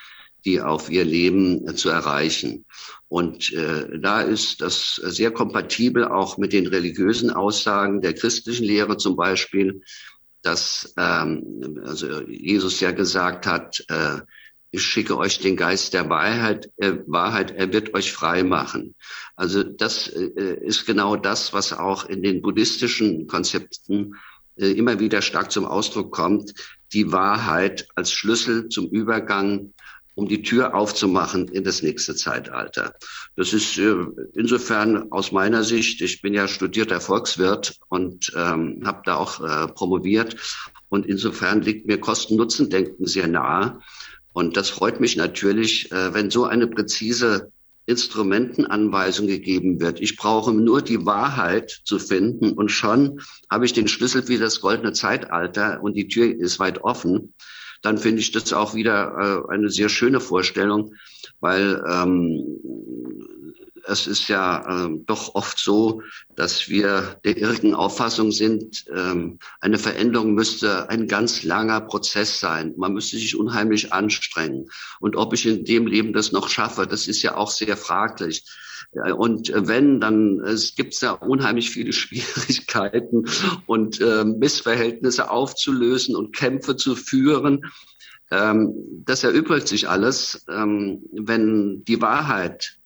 die 0.45 0.61
auf 0.61 0.89
ihr 0.89 1.05
Leben 1.05 1.67
äh, 1.67 1.75
zu 1.75 1.89
erreichen. 1.89 2.65
Und 3.09 3.53
äh, 3.53 3.99
da 3.99 4.21
ist 4.21 4.61
das 4.61 4.95
sehr 4.95 5.31
kompatibel 5.31 6.05
auch 6.05 6.37
mit 6.37 6.53
den 6.53 6.67
religiösen 6.67 7.29
Aussagen 7.31 8.01
der 8.01 8.13
christlichen 8.13 8.65
Lehre 8.65 8.97
zum 8.97 9.15
Beispiel, 9.15 9.81
dass 10.41 10.93
ähm, 10.97 11.81
also 11.83 12.21
Jesus 12.21 12.79
ja 12.79 12.91
gesagt 12.91 13.45
hat, 13.45 13.83
äh, 13.89 14.19
ich 14.77 14.85
schicke 14.85 15.17
euch 15.17 15.39
den 15.39 15.55
Geist 15.55 15.93
der 15.93 16.09
Wahrheit, 16.09 16.69
äh, 16.77 16.93
Wahrheit, 17.07 17.51
er 17.51 17.73
wird 17.73 17.93
euch 17.93 18.13
frei 18.13 18.43
machen. 18.43 18.95
Also 19.35 19.63
das 19.63 20.07
äh, 20.07 20.59
ist 20.63 20.85
genau 20.85 21.15
das, 21.15 21.53
was 21.53 21.73
auch 21.73 22.05
in 22.05 22.23
den 22.23 22.41
buddhistischen 22.41 23.27
Konzepten 23.27 24.15
äh, 24.55 24.71
immer 24.71 24.99
wieder 24.99 25.21
stark 25.21 25.51
zum 25.51 25.65
Ausdruck 25.65 26.11
kommt, 26.11 26.53
die 26.93 27.11
Wahrheit 27.11 27.87
als 27.95 28.11
Schlüssel 28.11 28.69
zum 28.69 28.87
Übergang 28.89 29.73
um 30.15 30.27
die 30.27 30.41
Tür 30.41 30.73
aufzumachen 30.73 31.47
in 31.49 31.63
das 31.63 31.83
nächste 31.83 32.15
Zeitalter. 32.15 32.95
Das 33.35 33.53
ist 33.53 33.77
äh, 33.77 33.95
insofern 34.33 35.11
aus 35.11 35.31
meiner 35.31 35.63
Sicht, 35.63 36.01
ich 36.01 36.21
bin 36.21 36.33
ja 36.33 36.47
studierter 36.47 37.01
Volkswirt 37.01 37.79
und 37.89 38.31
ähm, 38.35 38.81
habe 38.83 39.01
da 39.05 39.15
auch 39.15 39.39
äh, 39.41 39.67
promoviert 39.67 40.35
und 40.89 41.05
insofern 41.05 41.61
liegt 41.61 41.85
mir 41.85 41.99
Kosten-Nutzen-Denken 41.99 43.05
sehr 43.05 43.27
nahe. 43.27 43.79
Und 44.37 44.55
das 44.55 44.69
freut 44.69 44.99
mich 44.99 45.17
natürlich, 45.17 45.91
äh, 45.91 46.13
wenn 46.13 46.29
so 46.29 46.45
eine 46.45 46.67
präzise 46.67 47.51
Instrumentenanweisung 47.87 49.25
gegeben 49.25 49.81
wird. 49.81 49.99
Ich 49.99 50.15
brauche 50.15 50.53
nur 50.53 50.83
die 50.83 51.07
Wahrheit 51.07 51.71
zu 51.85 51.97
finden 51.97 52.51
und 52.51 52.69
schon 52.69 53.19
habe 53.49 53.65
ich 53.65 53.73
den 53.73 53.87
Schlüssel 53.87 54.21
für 54.21 54.37
das 54.37 54.61
goldene 54.61 54.93
Zeitalter 54.93 55.81
und 55.81 55.95
die 55.95 56.07
Tür 56.07 56.39
ist 56.39 56.59
weit 56.59 56.83
offen 56.83 57.33
dann 57.81 57.97
finde 57.97 58.21
ich 58.21 58.31
das 58.31 58.53
auch 58.53 58.73
wieder 58.73 59.45
äh, 59.49 59.53
eine 59.53 59.69
sehr 59.69 59.89
schöne 59.89 60.19
Vorstellung, 60.19 60.93
weil 61.39 61.83
ähm, 61.89 62.43
es 63.87 64.07
ist 64.07 64.27
ja 64.27 64.85
äh, 64.85 64.89
doch 65.05 65.35
oft 65.35 65.57
so, 65.57 66.01
dass 66.35 66.69
wir 66.69 67.19
der 67.23 67.37
irrigen 67.37 67.73
Auffassung 67.73 68.31
sind, 68.31 68.85
ähm, 68.93 69.39
eine 69.61 69.79
Veränderung 69.79 70.33
müsste 70.33 70.89
ein 70.89 71.07
ganz 71.07 71.43
langer 71.43 71.81
Prozess 71.81 72.39
sein. 72.39 72.73
Man 72.77 72.93
müsste 72.93 73.17
sich 73.17 73.35
unheimlich 73.35 73.93
anstrengen. 73.93 74.69
Und 74.99 75.15
ob 75.15 75.33
ich 75.33 75.45
in 75.45 75.65
dem 75.65 75.87
Leben 75.87 76.13
das 76.13 76.31
noch 76.31 76.49
schaffe, 76.49 76.85
das 76.85 77.07
ist 77.07 77.21
ja 77.21 77.35
auch 77.35 77.51
sehr 77.51 77.77
fraglich. 77.77 78.43
Und 78.91 79.51
wenn, 79.53 79.99
dann 79.99 80.39
es 80.41 80.75
gibt 80.75 80.99
ja 81.01 81.11
unheimlich 81.11 81.69
viele 81.69 81.93
Schwierigkeiten 81.93 83.25
und 83.65 83.99
äh, 84.01 84.23
Missverhältnisse 84.23 85.29
aufzulösen 85.29 86.15
und 86.15 86.35
Kämpfe 86.35 86.75
zu 86.75 86.95
führen. 86.95 87.65
Ähm, 88.29 88.73
das 89.05 89.23
erübrigt 89.23 89.67
sich 89.67 89.87
alles, 89.89 90.45
ähm, 90.49 91.01
wenn 91.11 91.83
die 91.85 92.01
Wahrheit 92.01 92.76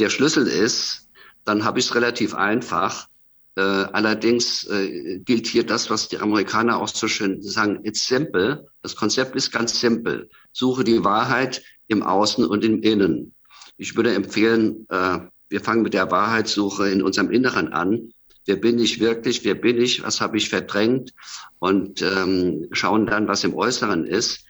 der 0.00 0.10
Schlüssel 0.10 0.46
ist, 0.46 1.08
dann 1.44 1.64
habe 1.64 1.78
ich 1.78 1.86
es 1.86 1.94
relativ 1.94 2.34
einfach. 2.34 3.08
Äh, 3.56 3.60
allerdings 3.60 4.64
äh, 4.64 5.20
gilt 5.20 5.46
hier 5.46 5.66
das, 5.66 5.90
was 5.90 6.08
die 6.08 6.18
Amerikaner 6.18 6.78
auch 6.78 6.88
so 6.88 7.08
schön 7.08 7.42
sagen, 7.42 7.80
it's 7.84 8.06
simple. 8.06 8.66
Das 8.82 8.96
Konzept 8.96 9.36
ist 9.36 9.50
ganz 9.50 9.78
simpel. 9.78 10.30
Suche 10.52 10.84
die 10.84 11.04
Wahrheit 11.04 11.62
im 11.88 12.02
Außen 12.02 12.44
und 12.44 12.64
im 12.64 12.82
Innen. 12.82 13.34
Ich 13.76 13.96
würde 13.96 14.14
empfehlen, 14.14 14.86
äh, 14.88 15.18
wir 15.48 15.60
fangen 15.60 15.82
mit 15.82 15.94
der 15.94 16.10
Wahrheitssuche 16.10 16.88
in 16.88 17.02
unserem 17.02 17.30
Inneren 17.30 17.72
an. 17.72 18.12
Wer 18.46 18.56
bin 18.56 18.78
ich 18.78 19.00
wirklich? 19.00 19.44
Wer 19.44 19.56
bin 19.56 19.80
ich? 19.80 20.02
Was 20.02 20.20
habe 20.20 20.36
ich 20.38 20.48
verdrängt? 20.48 21.12
Und 21.58 22.00
ähm, 22.02 22.68
schauen 22.72 23.06
dann, 23.06 23.28
was 23.28 23.44
im 23.44 23.54
Äußeren 23.54 24.06
ist. 24.06 24.44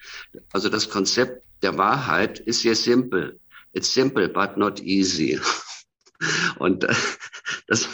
Also 0.53 0.69
das 0.69 0.91
Konzept 0.91 1.43
der 1.63 1.77
Wahrheit 1.79 2.39
ist 2.39 2.61
sehr 2.61 2.77
simpel. 2.77 3.41
It's 3.73 3.93
simple, 3.93 4.29
but 4.29 4.57
not 4.57 4.81
easy. 4.81 5.39
Und 6.59 6.85
äh, 6.85 6.95
das, 7.67 7.89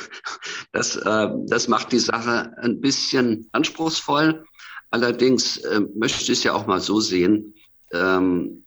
das, 0.73 0.97
äh, 0.97 1.29
das 1.47 1.69
macht 1.69 1.93
die 1.93 1.99
Sache 1.99 2.53
ein 2.59 2.81
bisschen 2.81 3.49
anspruchsvoll. 3.53 4.45
Allerdings 4.91 5.59
äh, 5.59 5.81
möchte 5.95 6.23
ich 6.23 6.31
es 6.31 6.45
ja 6.45 6.55
auch 6.55 6.67
mal 6.67 6.81
so 6.81 7.01
sehen. 7.01 7.55
Ähm, 7.93 8.65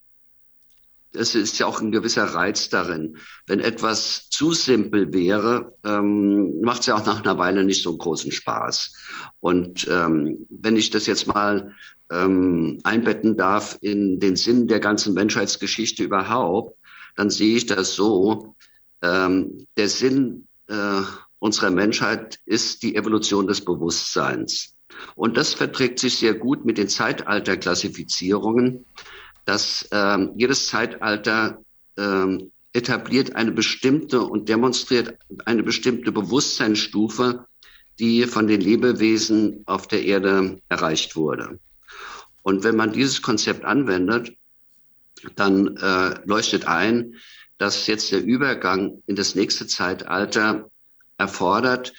es 1.11 1.33
ist 1.33 1.57
ja 1.57 1.65
auch 1.65 1.81
ein 1.81 1.91
gewisser 1.91 2.23
Reiz 2.23 2.69
darin. 2.69 3.17
Wenn 3.47 3.59
etwas 3.59 4.29
zu 4.29 4.53
simpel 4.53 5.11
wäre, 5.11 5.75
ähm, 5.83 6.61
macht 6.61 6.81
es 6.81 6.85
ja 6.85 6.95
auch 6.95 7.05
nach 7.05 7.23
einer 7.23 7.39
Weile 7.39 7.63
nicht 7.63 7.81
so 7.81 7.97
großen 7.97 8.31
Spaß. 8.31 8.93
Und 9.39 9.87
ähm, 9.89 10.45
wenn 10.49 10.77
ich 10.77 10.89
das 10.91 11.07
jetzt 11.07 11.27
mal 11.27 11.73
einbetten 12.11 13.37
darf 13.37 13.77
in 13.81 14.19
den 14.19 14.35
Sinn 14.35 14.65
der 14.65 14.79
ganzen 14.79 15.13
Menschheitsgeschichte 15.13 16.03
überhaupt, 16.03 16.78
dann 17.15 17.29
sehe 17.29 17.57
ich 17.57 17.65
das 17.65 17.93
so. 17.95 18.55
Ähm, 19.01 19.67
der 19.77 19.89
Sinn 19.89 20.47
äh, 20.67 21.01
unserer 21.39 21.71
Menschheit 21.71 22.39
ist 22.45 22.83
die 22.83 22.95
Evolution 22.95 23.47
des 23.47 23.63
Bewusstseins. 23.63 24.75
Und 25.15 25.37
das 25.37 25.53
verträgt 25.53 25.99
sich 25.99 26.17
sehr 26.17 26.33
gut 26.33 26.65
mit 26.65 26.77
den 26.77 26.89
Zeitalterklassifizierungen 26.89 28.85
dass 29.49 29.89
ähm, 29.91 30.33
jedes 30.35 30.67
Zeitalter 30.67 31.63
ähm, 31.97 32.51
etabliert 32.71 33.35
eine 33.35 33.51
bestimmte 33.51 34.21
und 34.21 34.47
demonstriert 34.47 35.17
eine 35.45 35.63
bestimmte 35.63 36.11
Bewusstseinsstufe, 36.11 37.47
die 37.97 38.27
von 38.27 38.45
den 38.45 38.61
Lebewesen 38.61 39.63
auf 39.65 39.87
der 39.87 40.03
Erde 40.03 40.61
erreicht 40.69 41.15
wurde. 41.15 41.59
Und 42.43 42.63
wenn 42.63 42.75
man 42.75 42.93
dieses 42.93 43.23
Konzept 43.23 43.65
anwendet, 43.65 44.37
dann 45.35 45.77
äh, 45.77 46.19
leuchtet 46.25 46.67
ein, 46.67 47.15
dass 47.57 47.87
jetzt 47.87 48.11
der 48.11 48.23
Übergang 48.23 49.03
in 49.05 49.15
das 49.15 49.35
nächste 49.35 49.67
Zeitalter 49.67 50.69
erfordert, 51.17 51.93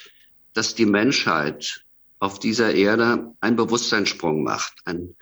dass 0.54 0.74
die 0.74 0.86
Menschheit 0.86 1.84
auf 2.18 2.38
dieser 2.38 2.74
Erde 2.74 3.34
einen 3.40 3.56
Bewusstseinssprung 3.56 4.42
macht, 4.42 4.74
ein, 4.84 5.14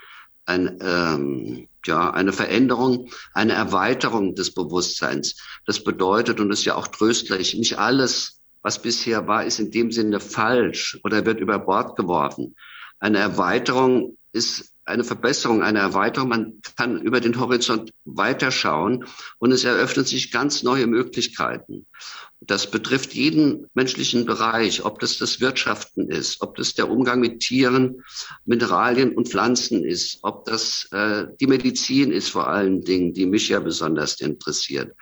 ein 0.47 0.79
ähm, 0.81 1.69
ja, 1.87 2.11
eine 2.11 2.33
Veränderung, 2.33 3.11
eine 3.35 3.55
Erweiterung 3.55 4.35
des 4.35 4.53
Bewusstseins. 4.53 5.37
Das 5.67 5.83
bedeutet, 5.83 6.41
und 6.41 6.51
ist 6.51 6.65
ja 6.65 6.75
auch 6.75 6.89
tröstlich, 6.89 7.55
nicht 7.55 7.79
alles, 7.79 8.41
was 8.63 8.83
bisher 8.83 9.27
war, 9.27 9.45
ist 9.45 9.59
in 9.59 9.71
dem 9.71 9.91
Sinne 9.91 10.21
falsch 10.21 10.99
oder 11.05 11.25
wird 11.25 11.41
über 11.41 11.59
Bord 11.59 11.97
geworfen. 11.97 12.57
Eine 13.01 13.19
Erweiterung 13.19 14.19
ist 14.33 14.73
eine 14.89 15.05
Verbesserung, 15.05 15.63
eine 15.63 15.79
Erweiterung. 15.79 16.29
Man 16.29 16.61
kann 16.77 17.01
über 17.01 17.21
den 17.21 17.39
Horizont 17.39 17.91
weiterschauen 18.05 19.05
und 19.39 19.53
es 19.53 19.65
eröffnen 19.65 20.05
sich 20.05 20.33
ganz 20.33 20.63
neue 20.63 20.87
Möglichkeiten. 20.87 21.87
Das 22.41 22.71
betrifft 22.71 23.15
jeden 23.15 23.67
menschlichen 23.75 24.25
Bereich, 24.25 24.85
ob 24.85 25.01
das 25.01 25.19
das 25.19 25.41
Wirtschaften 25.41 26.09
ist, 26.09 26.41
ob 26.41 26.55
das 26.57 26.75
der 26.75 26.89
Umgang 26.89 27.19
mit 27.19 27.41
Tieren, 27.41 28.05
Mineralien 28.45 29.17
und 29.17 29.29
Pflanzen 29.29 29.85
ist, 29.85 30.21
ob 30.23 30.45
das 30.45 30.89
äh, 30.93 31.27
die 31.41 31.49
Medizin 31.49 32.13
ist 32.13 32.29
vor 32.29 32.49
allen 32.49 32.83
Dingen, 32.83 33.13
die 33.13 33.27
mich 33.27 33.49
ja 33.49 33.59
besonders 33.59 34.21
interessiert, 34.21 34.95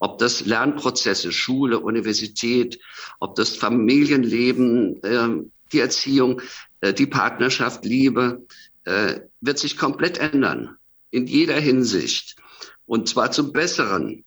ob 0.00 0.18
das 0.18 0.44
Lernprozesse, 0.44 1.32
Schule, 1.32 1.80
Universität, 1.80 2.78
ob 3.20 3.36
das 3.36 3.56
Familienleben, 3.56 5.02
äh, 5.02 5.28
die 5.72 5.80
Erziehung, 5.80 6.42
äh, 6.82 6.92
die 6.92 7.06
Partnerschaft, 7.06 7.86
Liebe, 7.86 8.46
äh, 8.84 9.20
wird 9.40 9.58
sich 9.58 9.76
komplett 9.76 10.18
ändern 10.18 10.76
in 11.10 11.26
jeder 11.26 11.58
Hinsicht 11.58 12.36
und 12.86 13.08
zwar 13.08 13.30
zum 13.30 13.52
Besseren 13.52 14.24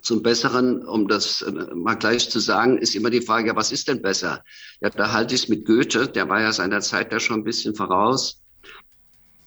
zum 0.00 0.22
Besseren, 0.22 0.86
um 0.86 1.08
das 1.08 1.42
äh, 1.42 1.52
mal 1.74 1.94
gleich 1.94 2.30
zu 2.30 2.38
sagen, 2.38 2.78
ist 2.78 2.94
immer 2.94 3.10
die 3.10 3.20
Frage, 3.20 3.48
ja, 3.48 3.56
was 3.56 3.72
ist 3.72 3.88
denn 3.88 4.00
besser? 4.00 4.44
Ja, 4.80 4.90
da 4.90 5.12
halte 5.12 5.34
ich 5.34 5.42
es 5.42 5.48
mit 5.48 5.66
Goethe, 5.66 6.08
der 6.08 6.28
war 6.28 6.40
ja 6.40 6.52
seiner 6.52 6.80
Zeit 6.80 7.12
da 7.12 7.20
schon 7.20 7.40
ein 7.40 7.44
bisschen 7.44 7.74
voraus. 7.74 8.40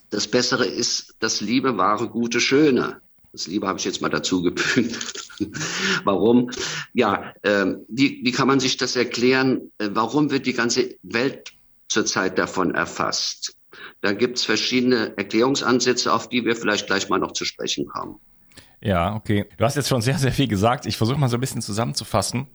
Das 0.10 0.28
Bessere 0.28 0.65
ist 0.65 1.15
das 1.20 1.39
Liebe, 1.39 1.78
wahre, 1.78 2.10
gute, 2.10 2.41
schöne. 2.41 3.02
Das 3.32 3.48
Liebe 3.48 3.65
habe 3.67 3.80
ich 3.80 3.86
jetzt 3.86 4.02
mal 4.02 4.10
dazu 4.10 4.41
gefügt. 4.41 5.30
warum? 6.04 6.52
Ja, 6.94 7.34
äh, 7.44 7.74
wie, 7.88 8.20
wie 8.24 8.32
kann 8.32 8.48
man 8.48 8.60
sich 8.60 8.76
das 8.76 8.98
erklären? 8.98 9.72
Äh, 9.78 9.89
warum 9.94 10.32
wird 10.32 10.46
die 10.46 10.54
ganze 10.54 10.96
Welt 11.02 11.54
zurzeit 11.88 12.38
davon 12.38 12.76
erfasst? 12.76 13.56
Da 14.01 14.13
gibt 14.13 14.37
es 14.37 14.43
verschiedene 14.43 15.13
Erklärungsansätze, 15.17 16.11
auf 16.11 16.27
die 16.27 16.43
wir 16.43 16.55
vielleicht 16.55 16.87
gleich 16.87 17.07
mal 17.09 17.19
noch 17.19 17.33
zu 17.33 17.45
sprechen 17.45 17.87
kommen. 17.87 18.19
Ja, 18.81 19.15
okay. 19.15 19.45
Du 19.57 19.63
hast 19.63 19.75
jetzt 19.75 19.89
schon 19.89 20.01
sehr, 20.01 20.17
sehr 20.17 20.31
viel 20.31 20.47
gesagt. 20.47 20.87
Ich 20.87 20.97
versuche 20.97 21.19
mal 21.19 21.29
so 21.29 21.37
ein 21.37 21.39
bisschen 21.39 21.61
zusammenzufassen. 21.61 22.47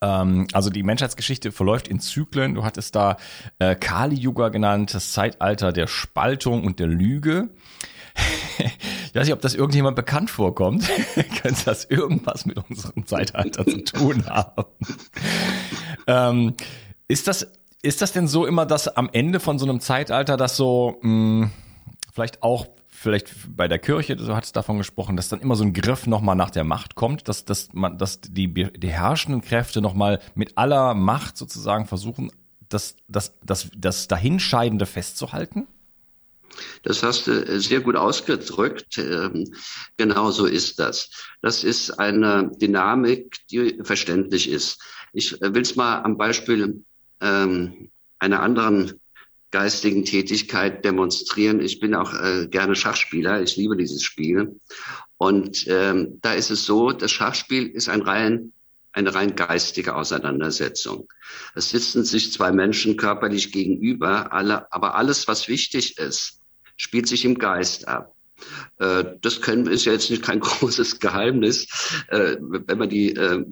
Ähm, 0.00 0.48
also 0.52 0.70
die 0.70 0.82
Menschheitsgeschichte 0.82 1.52
verläuft 1.52 1.86
in 1.86 2.00
Zyklen. 2.00 2.54
Du 2.54 2.64
hattest 2.64 2.96
da 2.96 3.16
äh, 3.60 3.76
Kali-Yuga 3.76 4.48
genannt, 4.48 4.94
das 4.94 5.12
Zeitalter 5.12 5.72
der 5.72 5.86
Spaltung 5.86 6.64
und 6.64 6.80
der 6.80 6.88
Lüge. 6.88 7.50
ich 8.58 9.14
weiß 9.14 9.26
nicht, 9.26 9.32
ob 9.32 9.40
das 9.40 9.54
irgendjemand 9.54 9.94
bekannt 9.94 10.30
vorkommt. 10.30 10.88
Könnte 11.42 11.64
das 11.64 11.84
irgendwas 11.84 12.46
mit 12.46 12.58
unserem 12.68 13.06
Zeitalter 13.06 13.64
zu 13.64 13.84
tun 13.84 14.26
haben? 14.26 14.64
ähm, 16.08 16.54
ist 17.06 17.28
das 17.28 17.46
ist 17.84 18.00
das 18.00 18.12
denn 18.12 18.26
so 18.26 18.46
immer, 18.46 18.66
dass 18.66 18.88
am 18.88 19.10
Ende 19.12 19.40
von 19.40 19.58
so 19.58 19.66
einem 19.66 19.80
Zeitalter 19.80 20.36
das 20.36 20.56
so 20.56 20.98
mh, 21.02 21.42
hm, 21.42 21.50
vielleicht 22.12 22.42
auch 22.42 22.66
vielleicht 22.88 23.54
bei 23.54 23.68
der 23.68 23.78
Kirche, 23.78 24.16
so 24.18 24.34
hat 24.34 24.44
es 24.44 24.52
davon 24.52 24.78
gesprochen, 24.78 25.16
dass 25.16 25.28
dann 25.28 25.40
immer 25.40 25.56
so 25.56 25.64
ein 25.64 25.74
Griff 25.74 26.06
nochmal 26.06 26.36
nach 26.36 26.50
der 26.50 26.64
Macht 26.64 26.94
kommt, 26.94 27.28
dass, 27.28 27.44
dass 27.44 27.68
man, 27.74 27.98
dass 27.98 28.20
die, 28.22 28.48
die 28.48 28.88
herrschenden 28.88 29.42
Kräfte 29.42 29.82
nochmal 29.82 30.20
mit 30.34 30.56
aller 30.56 30.94
Macht 30.94 31.36
sozusagen 31.36 31.86
versuchen, 31.86 32.32
das, 32.70 32.96
das, 33.06 33.34
das, 33.44 33.68
das 33.76 34.08
Dahinscheidende 34.08 34.86
festzuhalten? 34.86 35.66
Das 36.82 37.02
hast 37.02 37.26
du 37.26 37.60
sehr 37.60 37.80
gut 37.80 37.96
ausgedrückt. 37.96 38.96
Ähm, 38.96 39.52
genau 39.98 40.30
so 40.30 40.46
ist 40.46 40.78
das. 40.78 41.10
Das 41.42 41.64
ist 41.64 41.90
eine 41.98 42.50
Dynamik, 42.56 43.36
die 43.50 43.80
verständlich 43.82 44.48
ist. 44.48 44.80
Ich 45.12 45.32
will 45.40 45.62
es 45.62 45.76
mal 45.76 46.00
am 46.02 46.16
Beispiel 46.16 46.84
ähm, 47.20 47.90
einer 48.18 48.42
anderen 48.42 49.00
geistigen 49.50 50.04
Tätigkeit 50.04 50.84
demonstrieren. 50.84 51.60
Ich 51.60 51.78
bin 51.78 51.94
auch 51.94 52.12
äh, 52.12 52.48
gerne 52.48 52.74
Schachspieler. 52.74 53.40
Ich 53.40 53.56
liebe 53.56 53.76
dieses 53.76 54.02
Spiel. 54.02 54.60
Und 55.16 55.66
ähm, 55.68 56.18
da 56.22 56.32
ist 56.34 56.50
es 56.50 56.64
so, 56.64 56.90
das 56.90 57.12
Schachspiel 57.12 57.68
ist 57.68 57.88
ein 57.88 58.02
rein, 58.02 58.52
eine 58.92 59.14
rein 59.14 59.36
geistige 59.36 59.94
Auseinandersetzung. 59.94 61.08
Es 61.54 61.70
sitzen 61.70 62.04
sich 62.04 62.32
zwei 62.32 62.50
Menschen 62.50 62.96
körperlich 62.96 63.52
gegenüber, 63.52 64.32
alle, 64.32 64.72
aber 64.72 64.96
alles, 64.96 65.28
was 65.28 65.46
wichtig 65.46 65.98
ist, 65.98 66.40
spielt 66.76 67.06
sich 67.06 67.24
im 67.24 67.38
Geist 67.38 67.86
ab. 67.86 68.14
Äh, 68.78 69.04
das 69.20 69.40
können, 69.40 69.66
ist 69.66 69.84
ja 69.84 69.92
jetzt 69.92 70.10
nicht 70.10 70.22
kein 70.22 70.40
großes 70.40 70.98
Geheimnis. 70.98 71.68
Äh, 72.08 72.36
wenn 72.40 72.78
man 72.78 72.88
die 72.88 73.12
äh, 73.14 73.44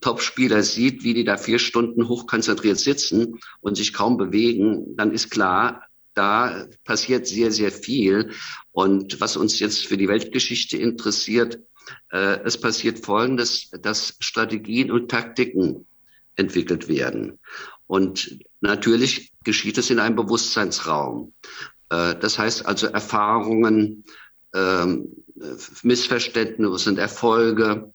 Top-Spieler 0.00 0.62
sieht, 0.62 1.02
wie 1.04 1.14
die 1.14 1.24
da 1.24 1.36
vier 1.36 1.58
Stunden 1.58 2.08
hochkonzentriert 2.08 2.78
sitzen 2.78 3.38
und 3.60 3.76
sich 3.76 3.92
kaum 3.92 4.16
bewegen, 4.16 4.96
dann 4.96 5.12
ist 5.12 5.30
klar, 5.30 5.84
da 6.14 6.66
passiert 6.84 7.26
sehr, 7.26 7.52
sehr 7.52 7.70
viel. 7.70 8.32
Und 8.72 9.20
was 9.20 9.36
uns 9.36 9.58
jetzt 9.60 9.86
für 9.86 9.96
die 9.96 10.08
Weltgeschichte 10.08 10.76
interessiert, 10.76 11.60
es 12.10 12.60
passiert 12.60 13.04
Folgendes, 13.04 13.70
dass 13.70 14.16
Strategien 14.18 14.90
und 14.90 15.10
Taktiken 15.10 15.86
entwickelt 16.36 16.88
werden. 16.88 17.38
Und 17.86 18.38
natürlich 18.60 19.32
geschieht 19.44 19.78
es 19.78 19.90
in 19.90 19.98
einem 19.98 20.16
Bewusstseinsraum. 20.16 21.32
Äh, 21.90 22.14
das 22.16 22.38
heißt 22.38 22.66
also 22.66 22.86
Erfahrungen, 22.86 24.04
ähm, 24.54 25.24
Missverständnisse 25.82 26.90
und 26.90 26.98
Erfolge 26.98 27.92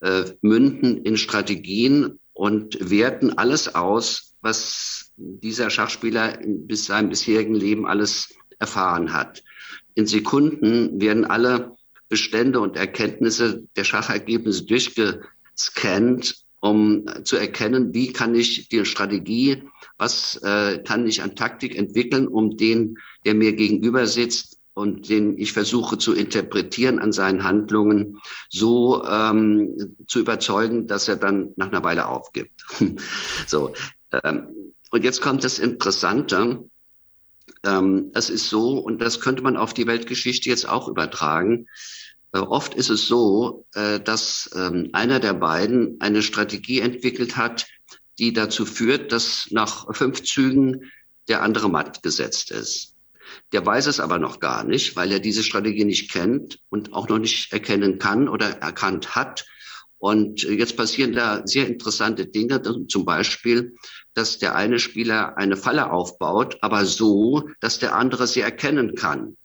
äh, 0.00 0.24
münden 0.42 0.98
in 1.04 1.16
Strategien 1.16 2.18
und 2.32 2.90
werten 2.90 3.38
alles 3.38 3.74
aus, 3.74 4.34
was 4.40 5.12
dieser 5.16 5.70
Schachspieler 5.70 6.38
bis 6.44 6.86
seinem 6.86 7.08
bisherigen 7.08 7.54
Leben 7.54 7.86
alles 7.86 8.34
erfahren 8.58 9.12
hat. 9.12 9.42
In 9.94 10.06
Sekunden 10.06 11.00
werden 11.00 11.24
alle 11.24 11.76
Bestände 12.08 12.60
und 12.60 12.76
Erkenntnisse 12.76 13.64
der 13.76 13.84
Schachergebnisse 13.84 14.66
durchgescannt, 14.66 16.44
um 16.60 17.06
zu 17.24 17.36
erkennen, 17.36 17.94
wie 17.94 18.12
kann 18.12 18.34
ich 18.34 18.68
die 18.68 18.84
Strategie, 18.84 19.62
was 19.98 20.36
äh, 20.42 20.82
kann 20.82 21.06
ich 21.06 21.22
an 21.22 21.36
Taktik 21.36 21.76
entwickeln, 21.76 22.26
um 22.26 22.56
den 22.56 22.98
der 23.24 23.34
mir 23.34 23.52
gegenüber 23.52 24.06
sitzt 24.06 24.58
und 24.74 25.08
den 25.08 25.38
ich 25.38 25.52
versuche 25.52 25.98
zu 25.98 26.12
interpretieren 26.12 26.98
an 26.98 27.12
seinen 27.12 27.44
Handlungen, 27.44 28.18
so 28.50 29.04
ähm, 29.04 29.96
zu 30.06 30.20
überzeugen, 30.20 30.86
dass 30.86 31.08
er 31.08 31.16
dann 31.16 31.52
nach 31.56 31.68
einer 31.68 31.84
Weile 31.84 32.08
aufgibt. 32.08 32.64
so. 33.46 33.72
Ähm, 34.10 34.48
und 34.90 35.04
jetzt 35.04 35.22
kommt 35.22 35.44
das 35.44 35.58
Interessante. 35.58 36.64
Ähm, 37.64 38.10
es 38.14 38.30
ist 38.30 38.48
so, 38.48 38.78
und 38.78 39.00
das 39.00 39.20
könnte 39.20 39.42
man 39.42 39.56
auf 39.56 39.74
die 39.74 39.86
Weltgeschichte 39.86 40.50
jetzt 40.50 40.68
auch 40.68 40.88
übertragen. 40.88 41.66
Äh, 42.32 42.38
oft 42.38 42.74
ist 42.74 42.90
es 42.90 43.06
so, 43.06 43.66
äh, 43.74 44.00
dass 44.00 44.50
ähm, 44.54 44.90
einer 44.92 45.20
der 45.20 45.34
beiden 45.34 46.00
eine 46.00 46.22
Strategie 46.22 46.80
entwickelt 46.80 47.36
hat, 47.36 47.66
die 48.18 48.32
dazu 48.32 48.66
führt, 48.66 49.12
dass 49.12 49.48
nach 49.50 49.86
fünf 49.94 50.22
Zügen 50.22 50.90
der 51.28 51.42
andere 51.42 51.68
matt 51.70 52.02
gesetzt 52.02 52.50
ist. 52.50 52.93
Der 53.52 53.64
weiß 53.64 53.86
es 53.86 54.00
aber 54.00 54.18
noch 54.18 54.40
gar 54.40 54.64
nicht, 54.64 54.96
weil 54.96 55.12
er 55.12 55.20
diese 55.20 55.44
Strategie 55.44 55.84
nicht 55.84 56.10
kennt 56.10 56.58
und 56.70 56.92
auch 56.92 57.08
noch 57.08 57.18
nicht 57.18 57.52
erkennen 57.52 57.98
kann 57.98 58.28
oder 58.28 58.48
erkannt 58.48 59.14
hat. 59.14 59.46
Und 59.98 60.42
jetzt 60.42 60.76
passieren 60.76 61.12
da 61.12 61.46
sehr 61.46 61.66
interessante 61.66 62.26
Dinge, 62.26 62.60
zum 62.88 63.04
Beispiel, 63.04 63.74
dass 64.12 64.38
der 64.38 64.54
eine 64.54 64.78
Spieler 64.78 65.38
eine 65.38 65.56
Falle 65.56 65.90
aufbaut, 65.90 66.58
aber 66.60 66.84
so, 66.84 67.48
dass 67.60 67.78
der 67.78 67.94
andere 67.94 68.26
sie 68.26 68.40
erkennen 68.40 68.94
kann. 68.96 69.36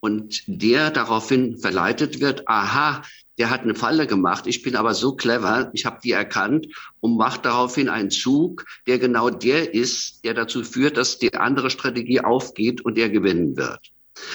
Und 0.00 0.42
der 0.46 0.90
daraufhin 0.90 1.58
verleitet 1.58 2.20
wird, 2.20 2.48
aha, 2.48 3.02
der 3.38 3.50
hat 3.50 3.62
eine 3.62 3.74
Falle 3.74 4.06
gemacht. 4.06 4.46
Ich 4.46 4.62
bin 4.62 4.76
aber 4.76 4.94
so 4.94 5.14
clever, 5.14 5.70
ich 5.72 5.86
habe 5.86 6.00
die 6.02 6.12
erkannt 6.12 6.66
und 7.00 7.16
mache 7.16 7.40
daraufhin 7.40 7.88
einen 7.88 8.10
Zug, 8.10 8.64
der 8.86 8.98
genau 8.98 9.30
der 9.30 9.74
ist, 9.74 10.24
der 10.24 10.34
dazu 10.34 10.64
führt, 10.64 10.96
dass 10.96 11.18
die 11.18 11.34
andere 11.34 11.70
Strategie 11.70 12.20
aufgeht 12.20 12.80
und 12.80 12.98
er 12.98 13.08
gewinnen 13.08 13.56
wird. 13.56 13.92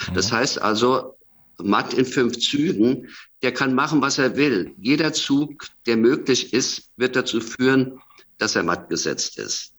Mhm. 0.08 0.14
Das 0.14 0.32
heißt 0.32 0.60
also, 0.60 1.16
Matt 1.62 1.94
in 1.94 2.04
fünf 2.04 2.38
Zügen, 2.38 3.08
der 3.42 3.52
kann 3.52 3.74
machen, 3.74 4.02
was 4.02 4.18
er 4.18 4.36
will. 4.36 4.74
Jeder 4.78 5.12
Zug, 5.12 5.68
der 5.86 5.96
möglich 5.96 6.52
ist, 6.52 6.90
wird 6.96 7.14
dazu 7.14 7.40
führen, 7.40 8.00
dass 8.38 8.56
er 8.56 8.64
matt 8.64 8.88
gesetzt 8.88 9.38
ist. 9.38 9.74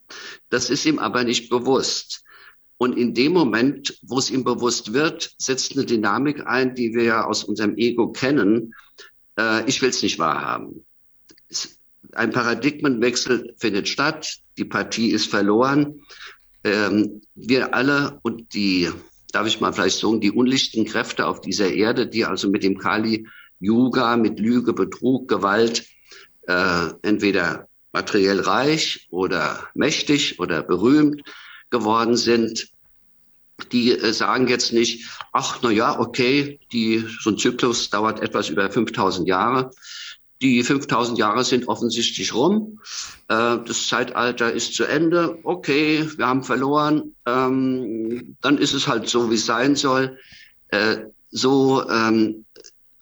Das 0.50 0.70
ist 0.70 0.86
ihm 0.86 1.00
aber 1.00 1.24
nicht 1.24 1.50
bewusst. 1.50 2.24
Und 2.78 2.98
in 2.98 3.14
dem 3.14 3.34
Moment, 3.34 3.98
wo 4.02 4.20
es 4.20 4.30
ihm 4.30 4.44
bewusst 4.44 4.94
wird, 4.94 5.34
setzt 5.38 5.74
eine 5.74 5.86
Dynamik 5.86 6.46
ein, 6.46 6.76
die 6.76 6.94
wir 6.94 7.04
ja 7.04 7.26
aus 7.26 7.44
unserem 7.44 7.78
Ego 7.78 8.12
kennen, 8.12 8.74
äh, 9.38 9.68
ich 9.68 9.82
will 9.82 9.90
es 9.90 10.02
nicht 10.02 10.20
wahrhaben. 10.20 10.86
Ein 12.14 12.32
Paradigmenwechsel 12.32 13.54
findet 13.58 13.88
statt, 13.88 14.40
die 14.58 14.66
Partie 14.66 15.12
ist 15.12 15.30
verloren. 15.30 16.02
Ähm, 16.64 17.22
wir 17.36 17.74
alle 17.74 18.20
und 18.24 18.54
die, 18.54 18.90
darf 19.32 19.48
ich 19.48 19.60
mal 19.60 19.74
vielleicht 19.74 20.00
sagen, 20.00 20.22
die 20.22 20.32
unlichten 20.32 20.86
Kräfte 20.86 21.28
auf 21.28 21.42
dieser 21.42 21.72
Erde, 21.72 22.08
die 22.08 22.26
also 22.26 22.50
mit 22.50 22.64
dem 22.64 22.78
Kali 22.78 23.28
Yuga, 23.60 24.18
mit 24.18 24.40
Lüge, 24.40 24.74
Betrug, 24.74 25.28
Gewalt, 25.28 25.86
äh, 26.48 26.90
entweder 27.02 27.68
materiell 27.92 28.42
reich 28.42 29.08
oder 29.10 29.68
mächtig 29.74 30.40
oder 30.40 30.64
berühmt 30.64 31.22
geworden 31.70 32.18
sind, 32.18 32.70
die 33.72 33.92
äh, 33.92 34.14
sagen 34.14 34.48
jetzt 34.48 34.74
nicht, 34.74 35.10
ach, 35.32 35.60
na 35.62 35.72
ja, 35.72 36.00
okay, 36.00 36.60
die, 36.72 37.06
so 37.22 37.32
ein 37.32 37.38
Zyklus 37.38 37.90
dauert 37.90 38.22
etwas 38.22 38.50
über 38.50 38.70
5000 38.70 39.28
Jahre. 39.28 39.72
Die 40.42 40.64
5000 40.64 41.18
Jahre 41.18 41.44
sind 41.44 41.68
offensichtlich 41.68 42.34
rum. 42.34 42.80
Äh, 43.30 43.58
das 43.66 43.88
Zeitalter 43.88 44.52
ist 44.52 44.74
zu 44.76 44.84
Ende. 44.84 45.40
Okay, 45.44 46.08
wir 46.18 46.28
haben 46.28 46.44
verloren. 46.44 47.16
Ähm, 47.26 48.36
dann 48.42 48.58
ist 48.58 48.74
es 48.74 48.88
halt 48.88 49.08
so, 49.08 49.32
wie 49.32 49.36
es 49.36 49.46
sein 49.46 49.76
soll. 49.76 50.20
Äh, 50.70 51.06
so 51.30 51.88
ähm, 51.90 52.46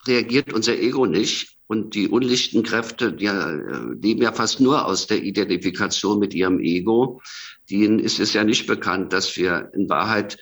reagiert 0.08 0.54
unser 0.54 0.78
Ego 0.78 1.06
nicht. 1.06 1.50
Und 1.66 1.96
die 1.96 2.08
unlichten 2.08 2.62
Kräfte, 2.62 3.14
die 3.14 3.28
leben 3.28 4.22
ja 4.22 4.32
fast 4.32 4.60
nur 4.60 4.86
aus 4.86 5.08
der 5.08 5.24
Identifikation 5.24 6.20
mit 6.20 6.34
ihrem 6.36 6.60
Ego. 6.60 7.22
Denen 7.70 8.00
ist 8.00 8.20
es 8.20 8.34
ja 8.34 8.44
nicht 8.44 8.68
bekannt, 8.68 9.14
dass 9.14 9.38
wir 9.38 9.72
in 9.74 9.90
Wahrheit 9.90 10.38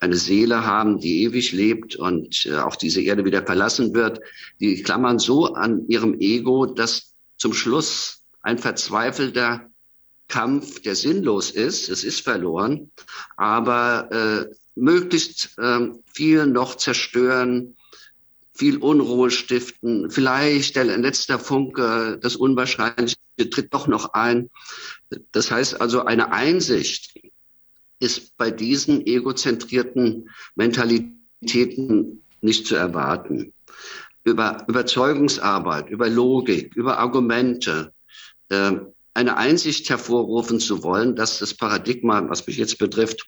eine 0.00 0.16
Seele 0.16 0.66
haben, 0.66 0.98
die 0.98 1.22
ewig 1.22 1.52
lebt 1.52 1.94
und 1.94 2.44
äh, 2.46 2.56
auch 2.56 2.74
diese 2.74 3.00
Erde 3.00 3.24
wieder 3.24 3.44
verlassen 3.44 3.94
wird. 3.94 4.20
Die 4.58 4.82
klammern 4.82 5.20
so 5.20 5.54
an 5.54 5.86
ihrem 5.88 6.18
Ego, 6.18 6.66
dass 6.66 7.14
zum 7.36 7.54
Schluss 7.54 8.24
ein 8.42 8.58
verzweifelter 8.58 9.70
Kampf, 10.26 10.80
der 10.80 10.96
sinnlos 10.96 11.50
ist, 11.50 11.88
es 11.88 12.04
ist 12.04 12.20
verloren, 12.20 12.90
aber 13.36 14.10
äh, 14.10 14.54
möglichst 14.74 15.56
äh, 15.58 15.90
viel 16.12 16.46
noch 16.46 16.76
zerstören, 16.76 17.76
viel 18.54 18.78
Unruhe 18.78 19.30
stiften, 19.30 20.10
vielleicht 20.10 20.76
der 20.76 20.84
letzte 20.84 21.38
Funke, 21.38 22.18
das 22.20 22.36
Unwahrscheinliche 22.36 23.16
tritt 23.50 23.72
doch 23.72 23.86
noch 23.86 24.14
ein. 24.14 24.50
Das 25.32 25.50
heißt 25.50 25.80
also, 25.80 26.04
eine 26.04 26.32
Einsicht 26.32 27.14
ist 27.98 28.36
bei 28.36 28.50
diesen 28.50 29.06
egozentrierten 29.06 30.28
Mentalitäten 30.54 32.22
nicht 32.40 32.66
zu 32.66 32.74
erwarten. 32.74 33.52
Über 34.24 34.64
Überzeugungsarbeit, 34.68 35.88
über 35.88 36.08
Logik, 36.08 36.74
über 36.74 36.98
Argumente, 36.98 37.92
äh, 38.48 38.72
eine 39.14 39.36
Einsicht 39.36 39.88
hervorrufen 39.90 40.58
zu 40.58 40.82
wollen, 40.82 41.16
dass 41.16 41.38
das 41.38 41.54
Paradigma, 41.54 42.28
was 42.28 42.46
mich 42.46 42.56
jetzt 42.56 42.78
betrifft, 42.78 43.26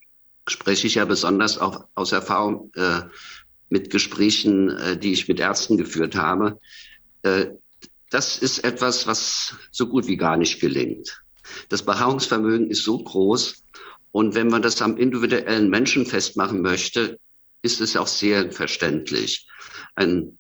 spreche 0.49 0.87
ich 0.87 0.97
ja 0.97 1.05
besonders 1.05 1.59
auch 1.59 1.87
aus 1.95 2.13
Erfahrung 2.13 2.73
äh, 2.75 3.03
mit 3.69 3.91
Gesprächen, 3.91 4.71
äh, 4.71 4.97
die 4.97 5.13
ich 5.13 5.29
mit 5.29 5.41
Ärzten 5.41 5.77
geführt 5.77 6.17
habe. 6.17 6.59
Äh, 7.23 7.47
das 8.11 8.39
ist 8.39 8.65
etwas, 8.65 9.07
was 9.07 9.55
so 9.71 9.89
gut 9.89 10.07
wie 10.07 10.17
gar 10.17 10.37
nicht 10.37 10.61
gelingt. 10.61 11.24
Das 11.69 11.83
Beharrungsvermögen 11.83 12.71
ist 12.71 12.85
so 12.85 12.99
groß. 12.99 13.63
Und 14.13 14.35
wenn 14.35 14.49
man 14.49 14.63
das 14.63 14.81
am 14.81 14.97
individuellen 14.97 15.69
Menschen 15.71 16.07
festmachen 16.07 16.63
möchte, 16.63 17.19
ist 17.63 17.81
es 17.81 17.97
auch 17.97 18.07
sehr 18.07 18.53
verständlich. 18.53 19.49
Ein 19.97 20.39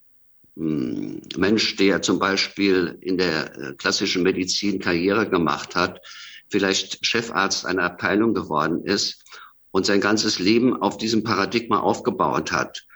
hm, 0.57 1.23
Mensch, 1.37 1.77
der 1.77 2.03
zum 2.03 2.19
Beispiel 2.19 2.99
in 3.01 3.19
der 3.19 3.59
äh, 3.59 3.75
klassischen 3.75 4.23
Medizin 4.23 4.79
Karriere 4.79 5.29
gemacht 5.29 5.75
hat, 5.75 6.01
vielleicht 6.49 7.05
Chefarzt 7.05 7.67
einer 7.67 7.83
Abteilung 7.83 8.35
geworden 8.35 8.85
ist 8.85 9.25
und 9.73 9.87
sein 9.87 10.01
ganzes 10.01 10.39
Leben 10.39 10.81
auf 10.81 10.99
diesem 10.99 11.25
Paradigma 11.25 11.81
aufgebaut 11.81 12.53
hat 12.53 12.87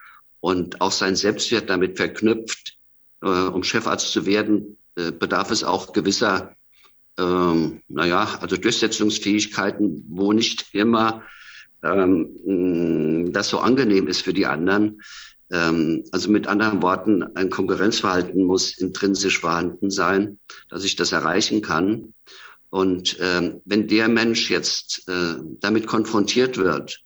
und 0.41 0.81
auch 0.81 0.93
sein 0.93 1.17
Selbstwert 1.17 1.69
damit 1.69 1.97
verknüpft, 1.97 2.79
äh, 3.23 3.27
um 3.27 3.65
Chefarzt 3.65 4.13
zu 4.13 4.27
werden, 4.27 4.79
äh, 4.95 5.11
bedarf 5.11 5.51
es 5.51 5.65
auch 5.65 5.93
gewisser, 5.93 6.55
ähm, 7.19 7.83
naja, 7.89 8.39
also 8.41 8.57
Durchsetzungsfähigkeiten, 8.57 10.05
wo 10.09 10.33
nicht 10.33 10.67
immer 10.73 11.23
ähm, 11.83 13.33
das 13.33 13.49
so 13.49 13.59
angenehm 13.59 14.07
ist 14.07 14.23
für 14.23 14.33
die 14.33 14.47
anderen. 14.47 15.03
Ähm, 15.51 16.05
also 16.13 16.31
mit 16.31 16.47
anderen 16.47 16.83
Worten, 16.83 17.23
ein 17.37 17.51
Konkurrenzverhalten 17.51 18.45
muss 18.45 18.79
intrinsisch 18.79 19.41
vorhanden 19.41 19.91
sein, 19.91 20.39
dass 20.69 20.85
ich 20.85 20.97
das 20.97 21.13
erreichen 21.13 21.63
kann. 21.63 22.15
Und 22.71 23.17
ähm, 23.21 23.63
wenn 23.65 23.89
der 23.89 24.09
Mensch 24.09 24.51
jetzt 24.51 25.09
äh, 25.09 25.37
damit 25.61 25.87
konfrontiert 25.87 26.59
wird, 26.59 27.03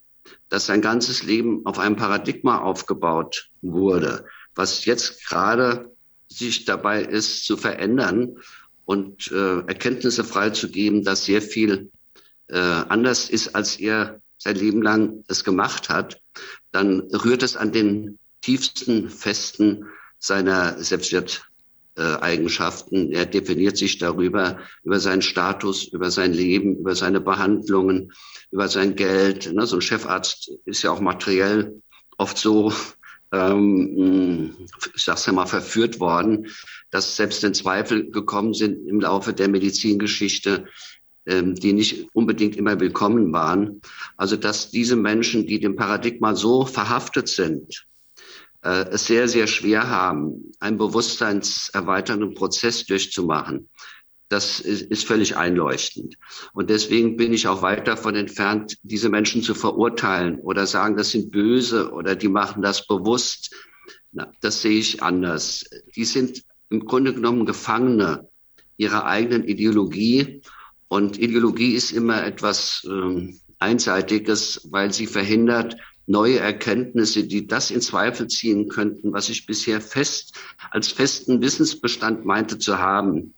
dass 0.49 0.67
sein 0.67 0.83
ganzes 0.83 1.23
Leben 1.23 1.65
auf 1.65 1.79
einem 1.79 1.97
Paradigma 1.97 2.59
aufgebaut 2.59 3.51
wurde, 3.63 4.27
was 4.55 4.85
jetzt 4.85 5.27
gerade 5.27 5.91
sich 6.29 6.65
dabei 6.65 7.03
ist 7.03 7.47
zu 7.47 7.57
verändern 7.57 8.37
und 8.85 9.31
äh, 9.31 9.61
Erkenntnisse 9.61 10.25
freizugeben, 10.25 11.05
dass 11.05 11.25
sehr 11.25 11.43
viel 11.43 11.91
äh, 12.49 12.59
anders 12.59 13.31
ist, 13.31 13.55
als 13.55 13.77
er 13.77 14.21
sein 14.39 14.57
Leben 14.57 14.83
lang 14.83 15.23
es 15.29 15.45
gemacht 15.45 15.89
hat, 15.89 16.21
dann 16.73 17.03
rührt 17.13 17.43
es 17.43 17.57
an 17.57 17.73
den 17.73 18.19
tiefsten 18.41 19.09
Festen 19.09 19.87
seiner 20.19 20.83
Selbstwerteigenschaften. 20.83 23.13
er 23.13 23.27
definiert 23.27 23.77
sich 23.77 23.99
darüber, 23.99 24.59
über 24.83 24.99
seinen 24.99 25.23
Status, 25.23 25.85
über 25.85 26.11
sein 26.11 26.33
Leben, 26.33 26.77
über 26.77 26.97
seine 26.97 27.21
Behandlungen, 27.21 28.13
über 28.51 28.67
sein 28.69 28.97
Geld. 28.97 29.53
Ne, 29.53 29.67
so 29.67 29.77
ein 29.77 29.83
Chefarzt 29.83 30.51
ist 30.65 30.83
ja 30.83 30.91
auch 30.91 31.01
materiell 31.01 31.81
oft 32.19 32.37
so 32.37 32.73
ähm, 33.33 34.55
ich 34.95 35.03
sag's 35.03 35.27
ja 35.27 35.33
mal, 35.33 35.47
verführt 35.47 36.01
worden, 36.01 36.49
dass 36.91 37.17
selbst 37.17 37.43
in 37.45 37.55
Zweifel 37.55 38.11
gekommen 38.11 38.55
sind 38.55 38.87
im 38.87 39.01
Laufe 39.01 39.33
der 39.33 39.49
Medizingeschichte, 39.49 40.67
ähm, 41.27 41.55
die 41.55 41.73
nicht 41.73 42.09
unbedingt 42.15 42.57
immer 42.57 42.79
willkommen 42.79 43.33
waren. 43.33 43.81
Also 44.17 44.37
dass 44.37 44.71
diese 44.71 44.97
Menschen, 44.97 45.47
die 45.47 45.61
dem 45.61 45.77
Paradigma 45.77 46.35
so 46.35 46.67
verhaftet 46.67 47.29
sind, 47.29 47.87
äh, 48.63 48.87
es 48.91 49.07
sehr, 49.07 49.29
sehr 49.29 49.47
schwer 49.47 49.89
haben, 49.89 50.53
einen 50.61 50.79
bewusstseinserweiternden 50.79 52.35
Prozess 52.35 52.85
durchzumachen. 52.87 53.69
Das 54.33 54.61
ist, 54.61 55.05
völlig 55.07 55.37
einleuchtend. 55.37 56.17
Und 56.55 56.71
deswegen 56.71 57.19
bin 57.19 57.35
ich 57.35 57.49
auch 57.49 57.61
weit 57.61 57.87
davon 57.87 58.15
entfernt, 58.17 58.79
diese 58.83 59.11
Menschen 59.11 59.43
zu 59.43 59.55
verurteilen 59.55 60.39
oder 60.39 60.67
sagen, 60.67 60.97
das 60.97 61.11
sind 61.11 61.31
böse 61.31 61.93
oder 61.93 62.17
die 62.17 62.29
machen 62.29 62.63
das 62.63 62.87
bewusst. 62.87 63.55
Na, 64.11 64.33
das 64.41 64.63
sehe 64.63 64.79
ich 64.79 65.03
anders. 65.03 65.67
Die 65.95 66.07
sind 66.07 66.45
im 66.71 66.87
Grunde 66.87 67.13
genommen 67.13 67.45
Gefangene 67.45 68.27
ihrer 68.79 69.05
eigenen 69.05 69.45
Ideologie. 69.45 70.41
Und 70.89 71.19
Ideologie 71.19 71.75
ist 71.75 71.91
immer 71.91 72.25
etwas 72.25 72.87
ähm, 72.89 73.39
Einseitiges, 73.59 74.67
weil 74.71 74.95
sie 74.95 75.09
verhindert 75.09 75.77
neue 76.07 76.39
Erkenntnisse, 76.39 77.25
die 77.25 77.47
das 77.47 77.71
in 77.71 77.83
Zweifel 77.83 78.29
ziehen 78.29 78.71
könnten, 78.71 79.13
was 79.13 79.29
ich 79.29 79.45
bisher 79.45 79.83
fest 79.83 80.39
als 80.71 80.89
festen 80.89 81.43
Wissensbestand 81.43 82.25
meinte 82.25 82.59
zu 82.59 82.79
haben. 82.79 83.35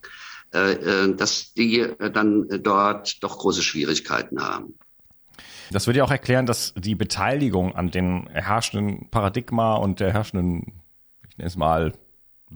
Äh, 0.55 0.75
äh, 0.75 1.17
dass 1.17 1.53
die 1.53 1.81
äh, 1.81 2.13
dann 2.13 2.47
dort 2.63 3.25
doch 3.25 3.39
große 3.39 3.61
Schwierigkeiten 3.61 4.41
haben. 4.41 4.79
Das 5.73 5.89
würde 5.89 5.99
ja 5.99 6.05
auch 6.05 6.13
erklären, 6.13 6.47
dass 6.47 6.75
die 6.77 6.95
Beteiligung 6.95 7.75
an 7.75 7.91
dem 7.91 8.29
herrschenden 8.29 9.11
Paradigma 9.11 9.75
und 9.75 9.99
der 9.99 10.13
herrschenden, 10.13 10.81
ich 11.29 11.39
nenne 11.39 11.49
es 11.49 11.57
mal, 11.57 11.93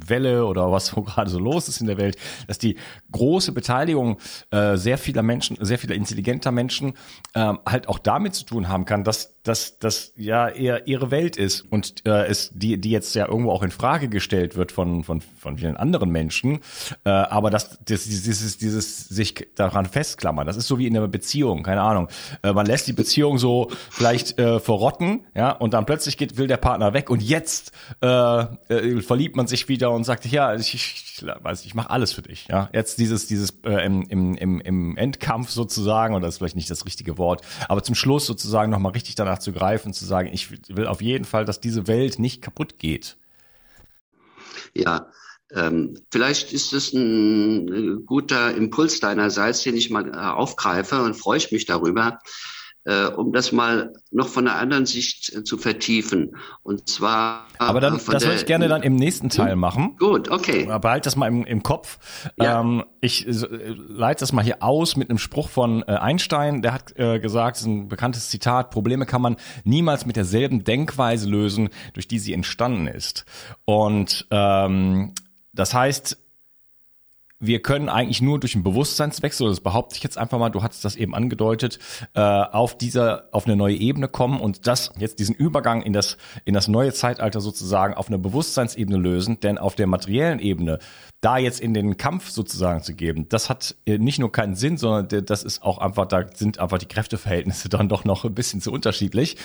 Welle 0.07 0.47
oder 0.47 0.71
was 0.73 0.87
so 0.87 1.03
gerade 1.03 1.31
so 1.31 1.39
los 1.39 1.69
ist 1.69 1.81
in 1.81 1.87
der 1.87 1.99
Welt, 1.99 2.17
dass 2.47 2.59
die 2.59 2.77
große 3.13 3.53
Beteiligung 3.53 4.19
äh, 4.51 4.77
sehr 4.77 4.99
vieler 4.99 5.23
Menschen, 5.23 5.57
sehr 5.61 5.79
vieler 5.79 5.95
intelligenter 5.95 6.51
Menschen 6.51 6.95
äh, 7.35 7.55
halt 7.67 7.89
auch 7.89 7.99
damit 7.99 8.35
zu 8.35 8.45
tun 8.45 8.69
haben 8.69 8.85
kann, 8.85 9.05
dass 9.05 9.39
dass 9.49 9.79
das 9.79 10.13
ja 10.17 10.49
eher 10.49 10.87
ihre 10.87 11.11
Welt 11.11 11.37
ist 11.37 11.63
und 11.63 12.07
äh, 12.07 12.27
es 12.27 12.51
die 12.55 12.79
die 12.79 12.91
jetzt 12.91 13.15
ja 13.15 13.27
irgendwo 13.27 13.51
auch 13.51 13.63
in 13.63 13.71
Frage 13.71 14.09
gestellt 14.09 14.57
wird 14.57 14.73
von 14.73 15.05
von 15.05 15.21
von 15.21 15.57
vielen 15.57 15.77
anderen 15.77 16.11
Menschen, 16.11 16.61
äh, 17.05 17.11
aber 17.11 17.51
dass 17.51 17.79
das, 17.85 18.05
dieses 18.05 18.59
dieses 18.59 19.09
sich 19.09 19.49
daran 19.55 19.87
festklammern, 19.87 20.47
das 20.47 20.57
ist 20.57 20.67
so 20.67 20.79
wie 20.79 20.87
in 20.87 20.97
einer 20.97 21.09
Beziehung, 21.09 21.63
keine 21.63 21.81
Ahnung, 21.81 22.09
äh, 22.43 22.53
man 22.53 22.67
lässt 22.67 22.89
die 22.89 22.93
Beziehung 22.93 23.39
so 23.39 23.71
vielleicht 23.91 24.39
äh, 24.39 24.61
verrotten, 24.61 25.25
ja, 25.35 25.51
und 25.51 25.73
dann 25.73 25.87
plötzlich 25.87 26.19
geht 26.19 26.37
will 26.37 26.47
der 26.47 26.59
Partner 26.59 26.93
weg 26.93 27.09
und 27.09 27.23
jetzt 27.23 27.73
äh, 28.03 28.07
äh, 28.07 29.01
verliebt 29.01 29.37
man 29.37 29.47
sich 29.47 29.69
wieder 29.69 29.88
und 29.91 30.05
sagt 30.05 30.27
ja 30.27 30.55
ich, 30.55 30.75
ich 30.75 31.25
weiß 31.25 31.65
ich 31.65 31.75
mache 31.75 31.91
alles 31.91 32.13
für 32.13 32.23
dich, 32.23 32.47
ja, 32.49 32.69
jetzt 32.73 32.99
dieses 32.99 33.27
dieses 33.27 33.51
äh, 33.65 33.85
im, 33.85 34.03
im 34.09 34.61
im 34.61 34.97
Endkampf 34.97 35.51
sozusagen 35.51 36.15
oder 36.15 36.27
das 36.27 36.35
ist 36.35 36.39
vielleicht 36.39 36.57
nicht 36.57 36.71
das 36.71 36.87
richtige 36.87 37.19
Wort, 37.19 37.43
aber 37.69 37.83
zum 37.83 37.95
Schluss 37.95 38.27
sozusagen 38.27 38.71
noch 38.71 38.79
mal 38.79 38.91
richtig 38.91 39.15
danach 39.15 39.39
zu 39.39 39.53
greifen, 39.53 39.93
zu 39.93 40.05
sagen, 40.05 40.31
ich 40.33 40.51
will 40.69 40.87
auf 40.87 41.03
jeden 41.03 41.25
Fall, 41.25 41.45
dass 41.45 41.61
diese 41.61 41.87
Welt 41.87 42.19
nicht 42.19 42.43
kaputt 42.43 42.79
geht. 42.79 43.17
Ja, 44.75 45.09
ähm, 45.55 45.99
vielleicht 46.11 46.53
ist 46.53 46.73
es 46.73 46.93
ein 46.93 47.69
äh, 47.73 48.03
guter 48.05 48.55
Impuls 48.55 49.01
deinerseits, 49.01 49.63
den 49.63 49.77
ich 49.77 49.91
mal 49.91 50.09
äh, 50.09 50.17
aufgreife 50.17 51.03
und 51.03 51.15
freue 51.15 51.39
ich 51.39 51.51
mich 51.53 51.65
darüber 51.65 52.19
um 53.17 53.33
das 53.33 53.53
mal 53.53 53.93
noch 54.11 54.29
von 54.29 54.49
einer 54.49 54.59
anderen 54.59 54.87
Sicht 54.87 55.35
äh, 55.35 55.45
zu 55.45 55.59
vertiefen. 55.59 56.37
Und 56.63 56.89
zwar. 56.89 57.47
Aber 57.59 57.81
dann, 57.81 57.95
das 57.95 58.25
würde 58.25 58.35
ich 58.35 58.47
gerne 58.47 58.69
dann 58.69 58.83
im 58.83 58.97
nächsten 58.97 59.29
Teil 59.29 59.53
hm? 59.53 59.59
machen. 59.59 59.97
Gut, 59.99 60.31
okay. 60.31 60.65
Behalt 60.81 61.07
das 61.07 61.17
mal 61.17 61.27
im, 61.27 61.45
im 61.45 61.63
Kopf. 61.63 61.99
Ja. 62.41 62.61
Ähm, 62.61 62.85
ich 63.01 63.27
äh, 63.27 63.33
leite 63.89 64.21
das 64.21 64.33
mal 64.33 64.45
hier 64.45 64.63
aus 64.63 64.97
mit 64.97 65.11
einem 65.11 65.19
Spruch 65.19 65.49
von 65.49 65.83
äh, 65.83 65.93
Einstein. 65.93 66.63
Der 66.63 66.73
hat 66.73 66.99
äh, 66.99 67.19
gesagt, 67.21 67.57
das 67.57 67.63
ist 67.63 67.69
ein 67.69 67.89
bekanntes 67.89 68.31
Zitat, 68.31 68.71
Probleme 68.71 69.07
kann 69.07 69.23
man 69.23 69.37
niemals 69.65 70.07
mit 70.07 70.17
derselben 70.17 70.65
Denkweise 70.65 71.29
lösen, 71.29 71.69
durch 71.95 72.09
die 72.09 72.19
sie 72.19 72.33
entstanden 72.33 72.87
ist. 72.87 73.25
Und 73.65 74.27
ähm, 74.31 75.13
das 75.53 75.75
heißt, 75.75 76.17
wir 77.41 77.63
können 77.63 77.89
eigentlich 77.89 78.21
nur 78.21 78.41
durch 78.41 78.55
einen 78.55 78.65
Bewusstseinswechsel, 78.65 79.49
das 79.49 79.61
behaupte 79.61 79.97
ich 79.97 80.03
jetzt 80.03 80.19
einfach 80.19 80.39
mal, 80.39 80.51
du 80.51 80.63
hattest 80.63 80.85
das 80.85 80.97
eben 80.97 81.15
angedeutet, 81.15 81.79
äh, 82.15 82.21
auf 82.21 82.77
dieser, 82.77 83.29
auf 83.33 83.47
eine 83.47 83.57
neue 83.57 83.77
Ebene 83.77 84.09
kommen 84.09 84.41
und 84.41 84.67
das 84.67 84.93
jetzt 84.99 85.19
diesen 85.21 85.35
Übergang 85.35 85.83
in 85.83 85.93
das, 85.93 86.17
in 86.45 86.55
das 86.55 86.69
neue 86.69 86.93
Zeitalter 86.93 87.41
sozusagen 87.41 87.95
auf 87.95 88.09
einer 88.09 88.19
Bewusstseinsebene 88.19 88.99
lösen, 88.99 89.41
denn 89.41 89.59
auf 89.59 89.77
der 89.77 89.87
materiellen 89.87 90.41
Ebene 90.41 90.79
da 91.21 91.37
jetzt 91.37 91.61
in 91.61 91.75
den 91.75 91.97
Kampf 91.97 92.31
sozusagen 92.31 92.83
zu 92.83 92.95
geben, 92.95 93.29
das 93.29 93.51
hat 93.51 93.75
äh, 93.87 93.99
nicht 93.99 94.21
nur 94.21 94.31
keinen 94.31 94.55
Sinn, 94.55 94.77
sondern 94.77 95.25
das 95.27 95.43
ist 95.43 95.63
auch 95.65 95.79
einfach, 95.79 96.07
da 96.07 96.25
sind 96.33 96.61
einfach 96.61 96.79
die 96.79 96.87
Kräfteverhältnisse 96.87 97.69
dann 97.69 97.89
doch 97.89 98.05
noch 98.05 98.25
ein 98.25 98.35
bisschen 98.35 98.61
zu 98.61 98.73
unterschiedlich. 98.73 99.37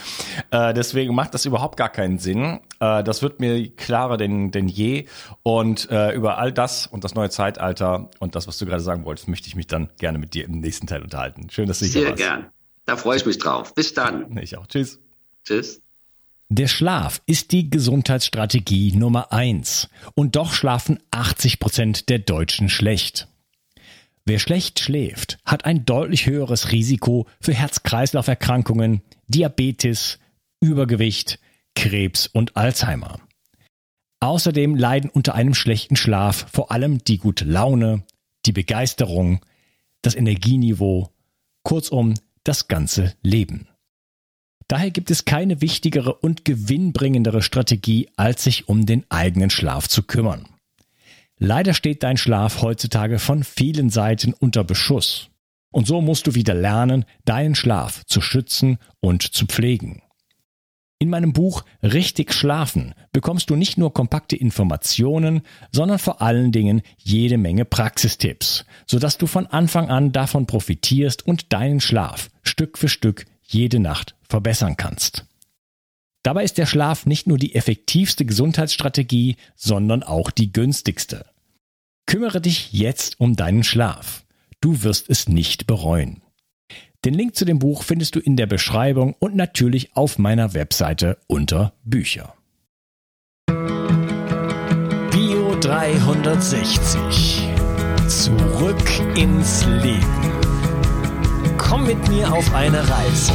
Äh, 0.52 0.74
deswegen 0.74 1.16
macht 1.16 1.34
das 1.34 1.46
überhaupt 1.46 1.78
gar 1.78 1.90
keinen 1.90 2.20
Sinn. 2.20 2.60
Äh, 2.80 3.04
das 3.04 3.24
wird 3.24 3.40
mir 3.40 3.70
klarer 3.76 4.18
denn, 4.18 4.52
denn 4.52 4.68
je. 4.68 5.06
Und 5.42 5.90
äh, 5.90 6.12
über 6.12 6.38
all 6.38 6.52
das 6.52 6.86
und 6.86 7.04
das 7.04 7.16
neue 7.16 7.30
Zeitalter 7.32 7.83
und 8.20 8.36
das, 8.36 8.48
was 8.48 8.58
du 8.58 8.66
gerade 8.66 8.82
sagen 8.82 9.06
wolltest, 9.06 9.28
möchte 9.28 9.48
ich 9.48 9.56
mich 9.56 9.68
dann 9.68 9.90
gerne 9.98 10.18
mit 10.18 10.34
dir 10.34 10.46
im 10.46 10.60
nächsten 10.60 10.88
Teil 10.88 11.02
unterhalten. 11.02 11.50
Schön, 11.50 11.68
dass 11.68 11.80
du 11.80 11.86
hier 11.86 12.08
warst. 12.08 12.18
Sehr 12.18 12.28
gern. 12.28 12.52
Da 12.86 12.98
freue 12.98 13.18
ich 13.18 13.26
mich 13.26 13.38
drauf. 13.38 13.74
Bis 13.74 13.94
dann. 13.94 14.38
Ich 14.38 14.58
auch. 14.58 14.68
Tschüss. 14.68 15.00
Tschüss. 15.46 15.82
Der 16.50 16.68
Schlaf 16.68 17.22
ist 17.26 17.52
die 17.52 17.70
Gesundheitsstrategie 17.70 18.96
Nummer 18.96 19.32
eins. 19.32 19.90
Und 20.14 20.36
doch 20.36 20.54
schlafen 20.54 21.00
80 21.12 21.60
Prozent 21.60 22.10
der 22.10 22.20
Deutschen 22.20 22.70
schlecht. 22.70 23.28
Wer 24.26 24.40
schlecht 24.40 24.80
schläft, 24.80 25.40
hat 25.46 25.66
ein 25.66 25.86
deutlich 25.86 26.28
höheres 26.28 26.72
Risiko 26.72 27.28
für 27.42 27.54
Herz-Kreislauf-Erkrankungen, 27.54 29.02
Diabetes, 29.28 30.20
Übergewicht, 30.62 31.40
Krebs 31.76 32.28
und 32.28 32.56
Alzheimer. 32.56 33.20
Außerdem 34.24 34.78
leiden 34.78 35.10
unter 35.10 35.36
einem 35.36 35.54
schlechten 35.54 35.98
Schlaf 35.98 36.46
vor 36.50 36.72
allem 36.72 37.04
die 37.04 37.18
gute 37.18 37.44
Laune, 37.44 38.04
die 38.46 38.54
Begeisterung, 38.54 39.42
das 40.02 40.16
Energieniveau, 40.16 41.10
kurzum 41.64 42.14
das 42.46 42.70
ganze 42.70 43.16
Leben. 43.22 43.68
Daher 44.70 44.92
gibt 44.92 45.12
es 45.12 45.26
keine 45.26 45.60
wichtigere 45.60 46.14
und 46.14 46.46
gewinnbringendere 46.46 47.42
Strategie, 47.42 48.08
als 48.16 48.46
sich 48.46 48.70
um 48.70 48.86
den 48.86 49.04
eigenen 49.10 49.50
Schlaf 49.50 49.90
zu 49.90 50.04
kümmern. 50.04 50.48
Leider 51.38 51.74
steht 51.74 52.02
dein 52.02 52.16
Schlaf 52.16 52.62
heutzutage 52.62 53.20
von 53.20 53.44
vielen 53.44 53.90
Seiten 53.90 54.34
unter 54.34 54.64
Beschuss. 54.64 55.32
Und 55.70 55.86
so 55.86 56.00
musst 56.00 56.28
du 56.28 56.34
wieder 56.34 56.54
lernen, 56.54 57.04
deinen 57.26 57.56
Schlaf 57.56 58.06
zu 58.06 58.22
schützen 58.22 58.78
und 59.02 59.22
zu 59.22 59.48
pflegen. 59.48 60.02
In 61.04 61.10
meinem 61.10 61.34
Buch 61.34 61.66
Richtig 61.82 62.34
Schlafen 62.34 62.96
bekommst 63.12 63.50
du 63.50 63.58
nicht 63.58 63.78
nur 63.78 63.94
kompakte 63.94 64.38
Informationen, 64.38 65.42
sondern 65.70 66.00
vor 66.00 66.22
allen 66.22 66.54
Dingen 66.54 66.82
jede 66.98 67.38
Menge 67.38 67.66
Praxistipps, 67.66 68.64
sodass 68.88 69.18
du 69.18 69.28
von 69.28 69.46
Anfang 69.46 69.90
an 69.90 70.14
davon 70.14 70.46
profitierst 70.46 71.28
und 71.28 71.52
deinen 71.52 71.82
Schlaf 71.82 72.30
Stück 72.42 72.78
für 72.78 72.88
Stück 72.88 73.26
jede 73.42 73.82
Nacht 73.82 74.16
verbessern 74.30 74.78
kannst. 74.78 75.26
Dabei 76.24 76.46
ist 76.46 76.58
der 76.58 76.68
Schlaf 76.68 77.06
nicht 77.06 77.28
nur 77.28 77.38
die 77.38 77.54
effektivste 77.54 78.24
Gesundheitsstrategie, 78.24 79.36
sondern 79.58 80.04
auch 80.04 80.32
die 80.32 80.54
günstigste. 80.54 81.26
Kümmere 82.06 82.40
dich 82.40 82.72
jetzt 82.72 83.20
um 83.20 83.36
deinen 83.36 83.66
Schlaf. 83.66 84.24
Du 84.62 84.84
wirst 84.84 85.10
es 85.10 85.28
nicht 85.28 85.68
bereuen. 85.68 86.23
Den 87.06 87.14
Link 87.16 87.36
zu 87.36 87.44
dem 87.44 87.60
Buch 87.60 87.84
findest 87.84 88.16
du 88.16 88.22
in 88.22 88.38
der 88.38 88.46
Beschreibung 88.46 89.14
und 89.20 89.36
natürlich 89.36 89.94
auf 89.94 90.18
meiner 90.20 90.54
Webseite 90.54 91.18
unter 91.28 91.74
Bücher. 91.84 92.34
Bio 95.12 95.54
360. 95.60 97.50
Zurück 98.08 99.18
ins 99.18 99.66
Leben. 99.66 100.32
Komm 101.58 101.88
mit 101.88 102.08
mir 102.08 102.32
auf 102.32 102.56
eine 102.56 102.80
Reise. 102.80 103.34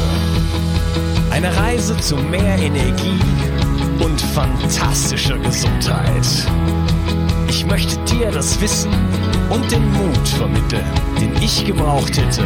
Eine 1.29 1.55
Reise 1.55 1.95
zu 1.97 2.15
mehr 2.17 2.57
Energie 2.57 3.19
und 4.03 4.19
fantastischer 4.19 5.37
Gesundheit. 5.37 6.25
Ich 7.47 7.67
möchte 7.67 8.03
dir 8.05 8.31
das 8.31 8.59
Wissen 8.61 8.91
und 9.51 9.71
den 9.71 9.91
Mut 9.91 10.27
vermitteln, 10.27 10.85
den 11.21 11.35
ich 11.41 11.65
gebraucht 11.65 12.17
hätte, 12.17 12.45